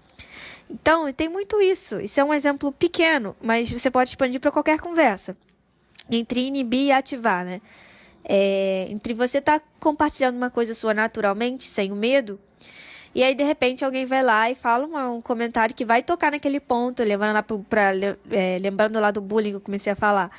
Então, 0.71 1.13
tem 1.13 1.29
muito 1.29 1.61
isso. 1.61 2.01
Isso 2.01 2.19
é 2.19 2.25
um 2.25 2.33
exemplo 2.33 2.73
pequeno, 2.73 3.37
mas 3.43 3.71
você 3.71 3.91
pode 3.91 4.09
expandir 4.09 4.41
para 4.41 4.51
qualquer 4.51 4.81
conversa. 4.81 5.37
Entre 6.11 6.47
inibir 6.47 6.87
e 6.87 6.93
ativar, 6.93 7.45
né? 7.45 7.61
É, 8.25 8.87
entre 8.89 9.13
você 9.13 9.37
estar 9.39 9.61
tá 9.61 9.67
compartilhando 9.79 10.37
uma 10.37 10.49
coisa 10.51 10.75
sua 10.75 10.95
naturalmente, 10.95 11.65
sem 11.65 11.93
o 11.93 11.97
medo, 11.97 12.41
e 13.15 13.23
aí 13.23 13.35
de 13.35 13.45
repente 13.45 13.85
alguém 13.85 14.05
vai 14.07 14.23
lá 14.23 14.51
e 14.51 14.55
fala 14.55 14.87
uma, 14.87 15.09
um 15.11 15.23
comentário 15.23 15.75
que 15.75 15.85
vai 15.85 16.03
tocar 16.03 16.33
naquele 16.33 16.61
ponto, 16.61 17.03
lembrando 17.03 17.35
lá, 17.35 17.43
pra, 17.43 17.93
é, 18.31 18.59
lembrando 18.61 18.99
lá 19.01 19.11
do 19.11 19.21
bullying 19.21 19.51
que 19.51 19.57
eu 19.57 19.61
comecei 19.61 19.93
a 19.93 19.97
falar 19.97 20.31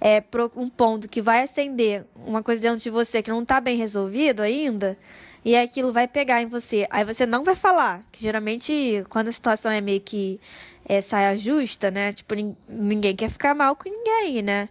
é, 0.00 0.22
um 0.56 0.68
ponto 0.68 1.08
que 1.08 1.20
vai 1.20 1.42
acender 1.42 2.04
uma 2.16 2.42
coisa 2.42 2.60
dentro 2.60 2.78
de 2.78 2.90
você 2.90 3.22
que 3.22 3.30
não 3.30 3.42
está 3.42 3.60
bem 3.60 3.76
resolvido 3.76 4.40
ainda, 4.40 4.98
e 5.44 5.56
aquilo 5.56 5.92
vai 5.92 6.08
pegar 6.08 6.40
em 6.40 6.46
você. 6.46 6.86
Aí 6.90 7.04
você 7.04 7.26
não 7.26 7.44
vai 7.44 7.54
falar, 7.54 8.02
que 8.10 8.22
geralmente 8.22 9.04
quando 9.10 9.28
a 9.28 9.32
situação 9.32 9.70
é 9.70 9.80
meio 9.80 10.00
que 10.00 10.40
é, 10.84 11.00
saia 11.00 11.36
justa, 11.36 11.90
né? 11.90 12.12
Tipo, 12.12 12.34
ninguém 12.68 13.14
quer 13.14 13.28
ficar 13.28 13.54
mal 13.54 13.76
com 13.76 13.88
ninguém, 13.88 14.42
né? 14.42 14.68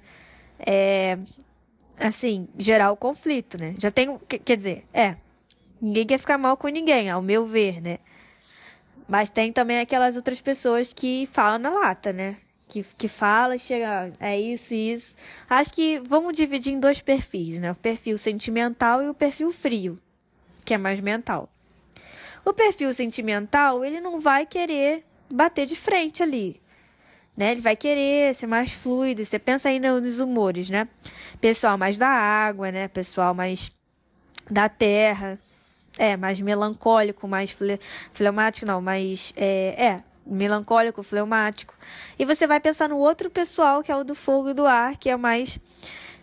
É, 0.59 1.17
assim, 1.99 2.47
gerar 2.57 2.91
o 2.91 2.97
conflito, 2.97 3.57
né? 3.57 3.75
Já 3.77 3.91
tem, 3.91 4.17
quer 4.43 4.57
dizer, 4.57 4.85
é, 4.93 5.15
ninguém 5.81 6.05
quer 6.05 6.19
ficar 6.19 6.37
mal 6.37 6.57
com 6.57 6.67
ninguém, 6.67 7.09
ao 7.09 7.21
meu 7.21 7.45
ver, 7.45 7.81
né? 7.81 7.99
Mas 9.07 9.29
tem 9.29 9.51
também 9.51 9.79
aquelas 9.79 10.15
outras 10.15 10.39
pessoas 10.39 10.93
que 10.93 11.27
falam 11.31 11.59
na 11.59 11.69
lata, 11.69 12.13
né? 12.13 12.37
que, 12.69 12.85
que 12.97 13.07
fala 13.07 13.57
chega, 13.57 14.13
é 14.19 14.39
isso 14.39 14.73
isso. 14.73 15.15
Acho 15.49 15.73
que 15.73 15.99
vamos 15.99 16.37
dividir 16.37 16.71
em 16.71 16.79
dois 16.79 17.01
perfis, 17.01 17.59
né? 17.59 17.71
O 17.71 17.75
perfil 17.75 18.17
sentimental 18.17 19.03
e 19.03 19.09
o 19.09 19.13
perfil 19.13 19.51
frio, 19.51 19.99
que 20.63 20.73
é 20.73 20.77
mais 20.77 20.99
mental. 20.99 21.49
O 22.45 22.53
perfil 22.53 22.93
sentimental, 22.93 23.83
ele 23.83 23.99
não 23.99 24.19
vai 24.19 24.45
querer 24.45 25.03
bater 25.33 25.65
de 25.65 25.75
frente 25.75 26.23
ali. 26.23 26.61
Né? 27.35 27.53
Ele 27.53 27.61
vai 27.61 27.75
querer 27.75 28.33
ser 28.35 28.47
mais 28.47 28.71
fluido. 28.71 29.25
Você 29.25 29.39
pensa 29.39 29.69
aí 29.69 29.79
nos 29.79 30.19
humores, 30.19 30.69
né? 30.69 30.87
Pessoal 31.41 31.77
mais 31.77 31.97
da 31.97 32.07
água, 32.07 32.71
né? 32.71 32.87
Pessoal 32.87 33.33
mais 33.33 33.71
da 34.49 34.69
terra. 34.69 35.39
É, 35.99 36.15
mais 36.15 36.39
melancólico, 36.39 37.27
mais 37.27 37.53
fleumático, 38.13 38.65
não, 38.65 38.81
mais. 38.81 39.33
É, 39.35 39.75
é, 39.77 40.03
melancólico, 40.25 41.03
fleumático. 41.03 41.75
E 42.17 42.23
você 42.23 42.47
vai 42.47 42.61
pensar 42.61 42.87
no 42.87 42.97
outro 42.97 43.29
pessoal, 43.29 43.83
que 43.83 43.91
é 43.91 43.95
o 43.97 44.05
do 44.05 44.15
fogo 44.15 44.51
e 44.51 44.53
do 44.53 44.65
ar, 44.65 44.95
que 44.95 45.09
é 45.09 45.17
mais. 45.17 45.59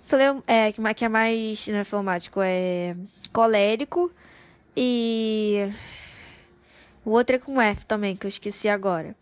Fleu, 0.03 0.43
é, 0.47 0.73
que 0.73 1.05
é 1.05 1.09
mais. 1.11 1.69
Não 1.69 1.77
é 1.77 1.85
fleumático, 1.85 2.41
é 2.43 2.97
colérico. 3.35 4.11
E. 4.75 5.71
O 7.05 7.11
outro 7.11 7.37
é 7.37 7.39
com 7.39 7.61
F 7.61 7.85
também, 7.85 8.17
que 8.17 8.25
eu 8.25 8.31
esqueci 8.31 8.71
agora. 8.71 9.15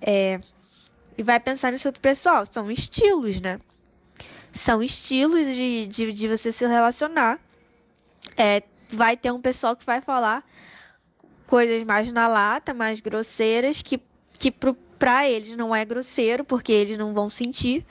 É, 0.00 0.38
e 1.16 1.22
vai 1.22 1.40
pensar 1.40 1.72
nesse 1.72 1.86
outro 1.86 2.02
pessoal. 2.02 2.44
São 2.44 2.70
estilos, 2.70 3.40
né? 3.40 3.58
São 4.52 4.82
estilos 4.82 5.46
de, 5.46 5.86
de, 5.86 6.12
de 6.12 6.28
você 6.28 6.52
se 6.52 6.66
relacionar. 6.66 7.40
É, 8.36 8.62
vai 8.92 9.16
ter 9.16 9.32
um 9.32 9.40
pessoal 9.40 9.74
que 9.76 9.84
vai 9.84 10.00
falar 10.00 10.44
coisas 11.46 11.82
mais 11.84 12.10
na 12.12 12.28
lata, 12.28 12.72
mais 12.72 13.00
grosseiras, 13.00 13.82
que, 13.82 14.00
que 14.38 14.50
pro, 14.50 14.74
pra 14.98 15.28
eles 15.28 15.56
não 15.56 15.74
é 15.74 15.84
grosseiro, 15.84 16.44
porque 16.44 16.72
eles 16.72 16.96
não 16.96 17.12
vão 17.12 17.28
sentir. 17.28 17.84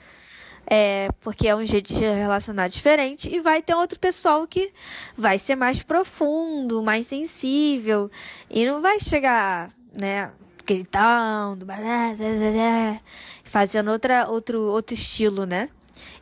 é, 0.66 1.08
porque 1.20 1.48
é 1.48 1.56
um 1.56 1.64
jeito 1.64 1.92
de 1.92 2.04
relacionar 2.04 2.68
diferente, 2.68 3.28
e 3.28 3.40
vai 3.40 3.62
ter 3.62 3.74
outro 3.74 3.98
pessoal 3.98 4.46
que 4.46 4.72
vai 5.16 5.38
ser 5.38 5.56
mais 5.56 5.82
profundo, 5.82 6.82
mais 6.82 7.06
sensível, 7.06 8.10
e 8.48 8.64
não 8.64 8.80
vai 8.80 9.00
chegar, 9.00 9.70
né, 9.92 10.30
gritando, 10.64 11.66
fazendo 13.44 13.90
outra, 13.90 14.28
outro, 14.28 14.60
outro 14.62 14.94
estilo, 14.94 15.44
né? 15.44 15.68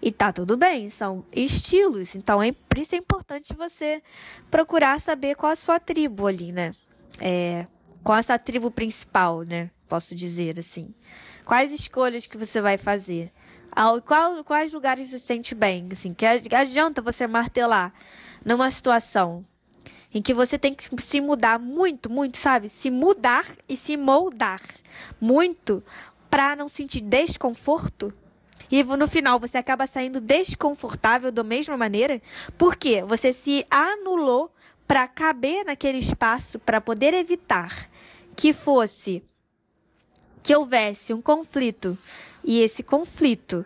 E 0.01 0.11
tá 0.11 0.33
tudo 0.33 0.57
bem, 0.57 0.91
são 0.91 1.25
estilos, 1.33 2.15
então 2.15 2.43
é, 2.43 2.53
por 2.53 2.79
isso 2.79 2.95
é 2.95 2.99
importante 2.99 3.55
você 3.55 4.03
procurar 4.51 5.01
saber 5.01 5.35
qual 5.37 5.53
a 5.53 5.57
sua 5.57 5.79
tribo 5.79 6.27
ali, 6.27 6.53
né? 6.53 6.75
É, 7.21 7.67
qual 8.03 8.19
a 8.19 8.23
sua 8.23 8.39
tribo 8.39 8.71
principal, 8.71 9.43
né? 9.43 9.71
Posso 9.89 10.15
dizer 10.15 10.59
assim. 10.59 10.95
Quais 11.45 11.73
escolhas 11.73 12.27
que 12.27 12.39
você 12.39 12.61
vai 12.61 12.79
fazer? 12.79 13.33
Ao, 13.73 14.01
qual, 14.01 14.43
quais 14.45 14.73
lugares 14.73 15.11
você 15.11 15.19
se 15.19 15.27
sente 15.27 15.55
bem? 15.55 15.89
Assim, 15.93 16.15
que 16.15 16.27
adianta 16.55 17.03
você 17.03 17.27
martelar 17.27 17.93
numa 18.45 18.71
situação 18.71 19.45
em 20.13 20.21
que 20.21 20.35
você 20.35 20.59
tem 20.59 20.75
que 20.75 20.85
se 21.03 21.21
mudar 21.21 21.59
muito, 21.59 22.11
muito, 22.11 22.37
sabe? 22.37 22.69
Se 22.69 22.91
mudar 22.91 23.47
e 23.69 23.77
se 23.77 23.97
moldar 23.97 24.61
muito 25.21 25.83
para 26.29 26.57
não 26.57 26.69
sentir 26.69 27.01
desconforto. 27.01 28.13
E 28.71 28.83
no 28.85 29.09
final 29.09 29.39
você 29.41 29.59
acaba 29.59 29.87
saindo 29.87 30.21
desconfortável 30.21 31.33
da 31.33 31.43
mesma 31.43 31.77
maneira, 31.77 32.21
porque 32.57 33.03
você 33.03 33.33
se 33.33 33.67
anulou 33.69 34.53
para 34.87 35.09
caber 35.09 35.65
naquele 35.65 35.99
espaço 35.99 36.59
para 36.59 36.81
poder 36.81 37.15
evitar 37.15 37.91
que 38.37 38.53
fosse 38.53 39.23
que 40.43 40.55
houvesse 40.55 41.13
um 41.13 41.21
conflito 41.21 41.99
e 42.43 42.61
esse 42.61 42.83
conflito 42.83 43.65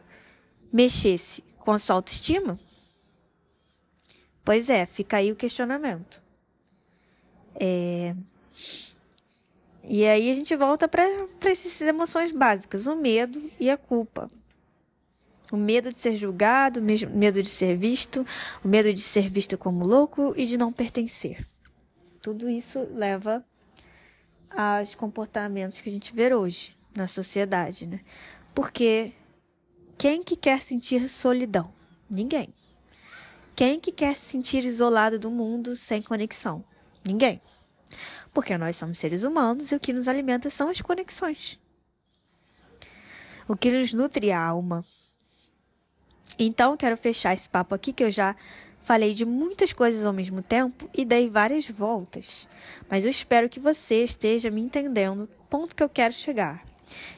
mexesse 0.72 1.42
com 1.58 1.70
a 1.70 1.78
sua 1.78 1.96
autoestima? 1.96 2.58
Pois 4.44 4.68
é, 4.68 4.84
fica 4.84 5.18
aí 5.18 5.32
o 5.32 5.36
questionamento. 5.36 6.20
É... 7.54 8.14
E 9.84 10.06
aí 10.06 10.30
a 10.30 10.34
gente 10.34 10.56
volta 10.56 10.88
para 10.88 11.04
essas 11.42 11.80
emoções 11.82 12.32
básicas: 12.32 12.86
o 12.86 12.96
medo 12.96 13.50
e 13.60 13.70
a 13.70 13.76
culpa. 13.76 14.30
O 15.52 15.56
medo 15.56 15.90
de 15.90 15.96
ser 15.96 16.16
julgado, 16.16 16.80
o 16.80 16.82
medo 16.82 17.42
de 17.42 17.48
ser 17.48 17.76
visto, 17.76 18.26
o 18.64 18.68
medo 18.68 18.92
de 18.92 19.00
ser 19.00 19.28
visto 19.28 19.58
como 19.58 19.86
louco 19.86 20.32
e 20.36 20.46
de 20.46 20.56
não 20.56 20.72
pertencer. 20.72 21.46
Tudo 22.20 22.48
isso 22.48 22.86
leva 22.92 23.44
aos 24.50 24.94
comportamentos 24.94 25.80
que 25.80 25.88
a 25.88 25.92
gente 25.92 26.14
vê 26.14 26.34
hoje 26.34 26.76
na 26.94 27.06
sociedade, 27.06 27.86
né? 27.86 28.00
Porque 28.54 29.12
quem 29.98 30.22
que 30.22 30.36
quer 30.36 30.60
sentir 30.60 31.08
solidão? 31.08 31.72
Ninguém. 32.08 32.54
Quem 33.54 33.78
que 33.78 33.92
quer 33.92 34.16
se 34.16 34.22
sentir 34.22 34.64
isolado 34.64 35.18
do 35.18 35.30
mundo 35.30 35.76
sem 35.76 36.02
conexão? 36.02 36.64
Ninguém. 37.04 37.40
Porque 38.32 38.56
nós 38.58 38.76
somos 38.76 38.98
seres 38.98 39.22
humanos 39.22 39.70
e 39.70 39.76
o 39.76 39.80
que 39.80 39.92
nos 39.92 40.08
alimenta 40.08 40.50
são 40.50 40.68
as 40.68 40.80
conexões. 40.80 41.60
O 43.46 43.56
que 43.56 43.70
nos 43.70 43.92
nutre 43.92 44.32
a 44.32 44.42
alma. 44.42 44.84
Então, 46.38 46.76
quero 46.76 46.96
fechar 46.96 47.34
esse 47.34 47.48
papo 47.48 47.74
aqui 47.74 47.92
que 47.92 48.02
eu 48.02 48.10
já 48.10 48.34
falei 48.84 49.14
de 49.14 49.24
muitas 49.24 49.72
coisas 49.72 50.04
ao 50.04 50.12
mesmo 50.12 50.42
tempo 50.42 50.88
e 50.94 51.04
dei 51.04 51.28
várias 51.28 51.68
voltas. 51.68 52.48
Mas 52.88 53.04
eu 53.04 53.10
espero 53.10 53.48
que 53.48 53.58
você 53.58 54.04
esteja 54.04 54.50
me 54.50 54.60
entendendo 54.60 55.24
o 55.24 55.44
ponto 55.48 55.74
que 55.74 55.82
eu 55.82 55.88
quero 55.88 56.12
chegar. 56.12 56.64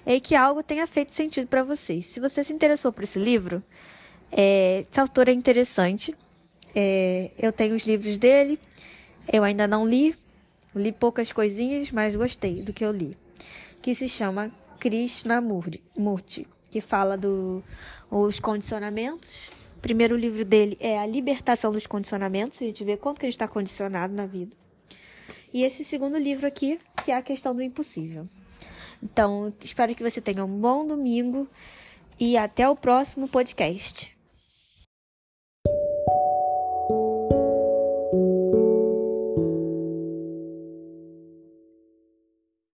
É 0.05 0.21
que 0.21 0.35
algo 0.35 0.63
tenha 0.63 0.87
feito 0.87 1.13
sentido 1.13 1.49
para 1.49 1.65
você. 1.65 2.01
Se 2.01 2.21
você 2.21 2.45
se 2.45 2.53
interessou 2.53 2.93
por 2.93 3.03
esse 3.03 3.19
livro, 3.19 3.63
é, 4.31 4.85
esse 4.89 5.01
autor 5.01 5.29
é 5.29 5.33
interessante. 5.33 6.15
É, 6.75 7.31
eu 7.37 7.53
tenho 7.53 7.75
os 7.75 7.85
livros 7.85 8.17
dele. 8.17 8.61
Eu 9.31 9.43
ainda 9.43 9.67
não 9.67 9.89
li, 9.89 10.15
li 10.75 10.93
poucas 10.93 11.33
coisinhas, 11.33 11.91
mas 11.91 12.15
gostei 12.15 12.63
do 12.63 12.73
que 12.73 12.85
eu 12.85 12.93
li. 12.93 13.17
Que 13.83 13.93
se 13.93 14.09
chama 14.09 14.53
Krishnamurti, 14.79 16.47
que 16.77 16.81
fala 16.83 17.17
dos 17.17 17.63
do, 18.11 18.43
condicionamentos. 18.43 19.49
O 19.79 19.81
primeiro 19.81 20.15
livro 20.15 20.45
dele 20.45 20.77
é 20.79 20.99
A 20.99 21.07
Libertação 21.07 21.73
dos 21.73 21.87
Condicionamentos, 21.87 22.61
a 22.61 22.67
gente 22.67 22.85
vê 22.85 22.99
quanto 22.99 23.19
que 23.19 23.25
a 23.25 23.29
gente 23.29 23.35
está 23.35 23.49
condicionado 23.49 24.13
na 24.13 24.27
vida. 24.27 24.55
E 25.55 25.63
esse 25.63 25.83
segundo 25.85 26.19
livro 26.19 26.47
aqui, 26.47 26.79
que 27.03 27.11
é 27.11 27.17
a 27.17 27.23
questão 27.23 27.55
do 27.55 27.63
impossível. 27.63 28.29
Então, 29.03 29.55
espero 29.63 29.95
que 29.95 30.03
você 30.03 30.21
tenha 30.21 30.45
um 30.45 30.61
bom 30.61 30.87
domingo 30.87 31.49
e 32.21 32.37
até 32.37 32.69
o 32.69 32.77
próximo 32.77 33.27
podcast. 33.27 34.16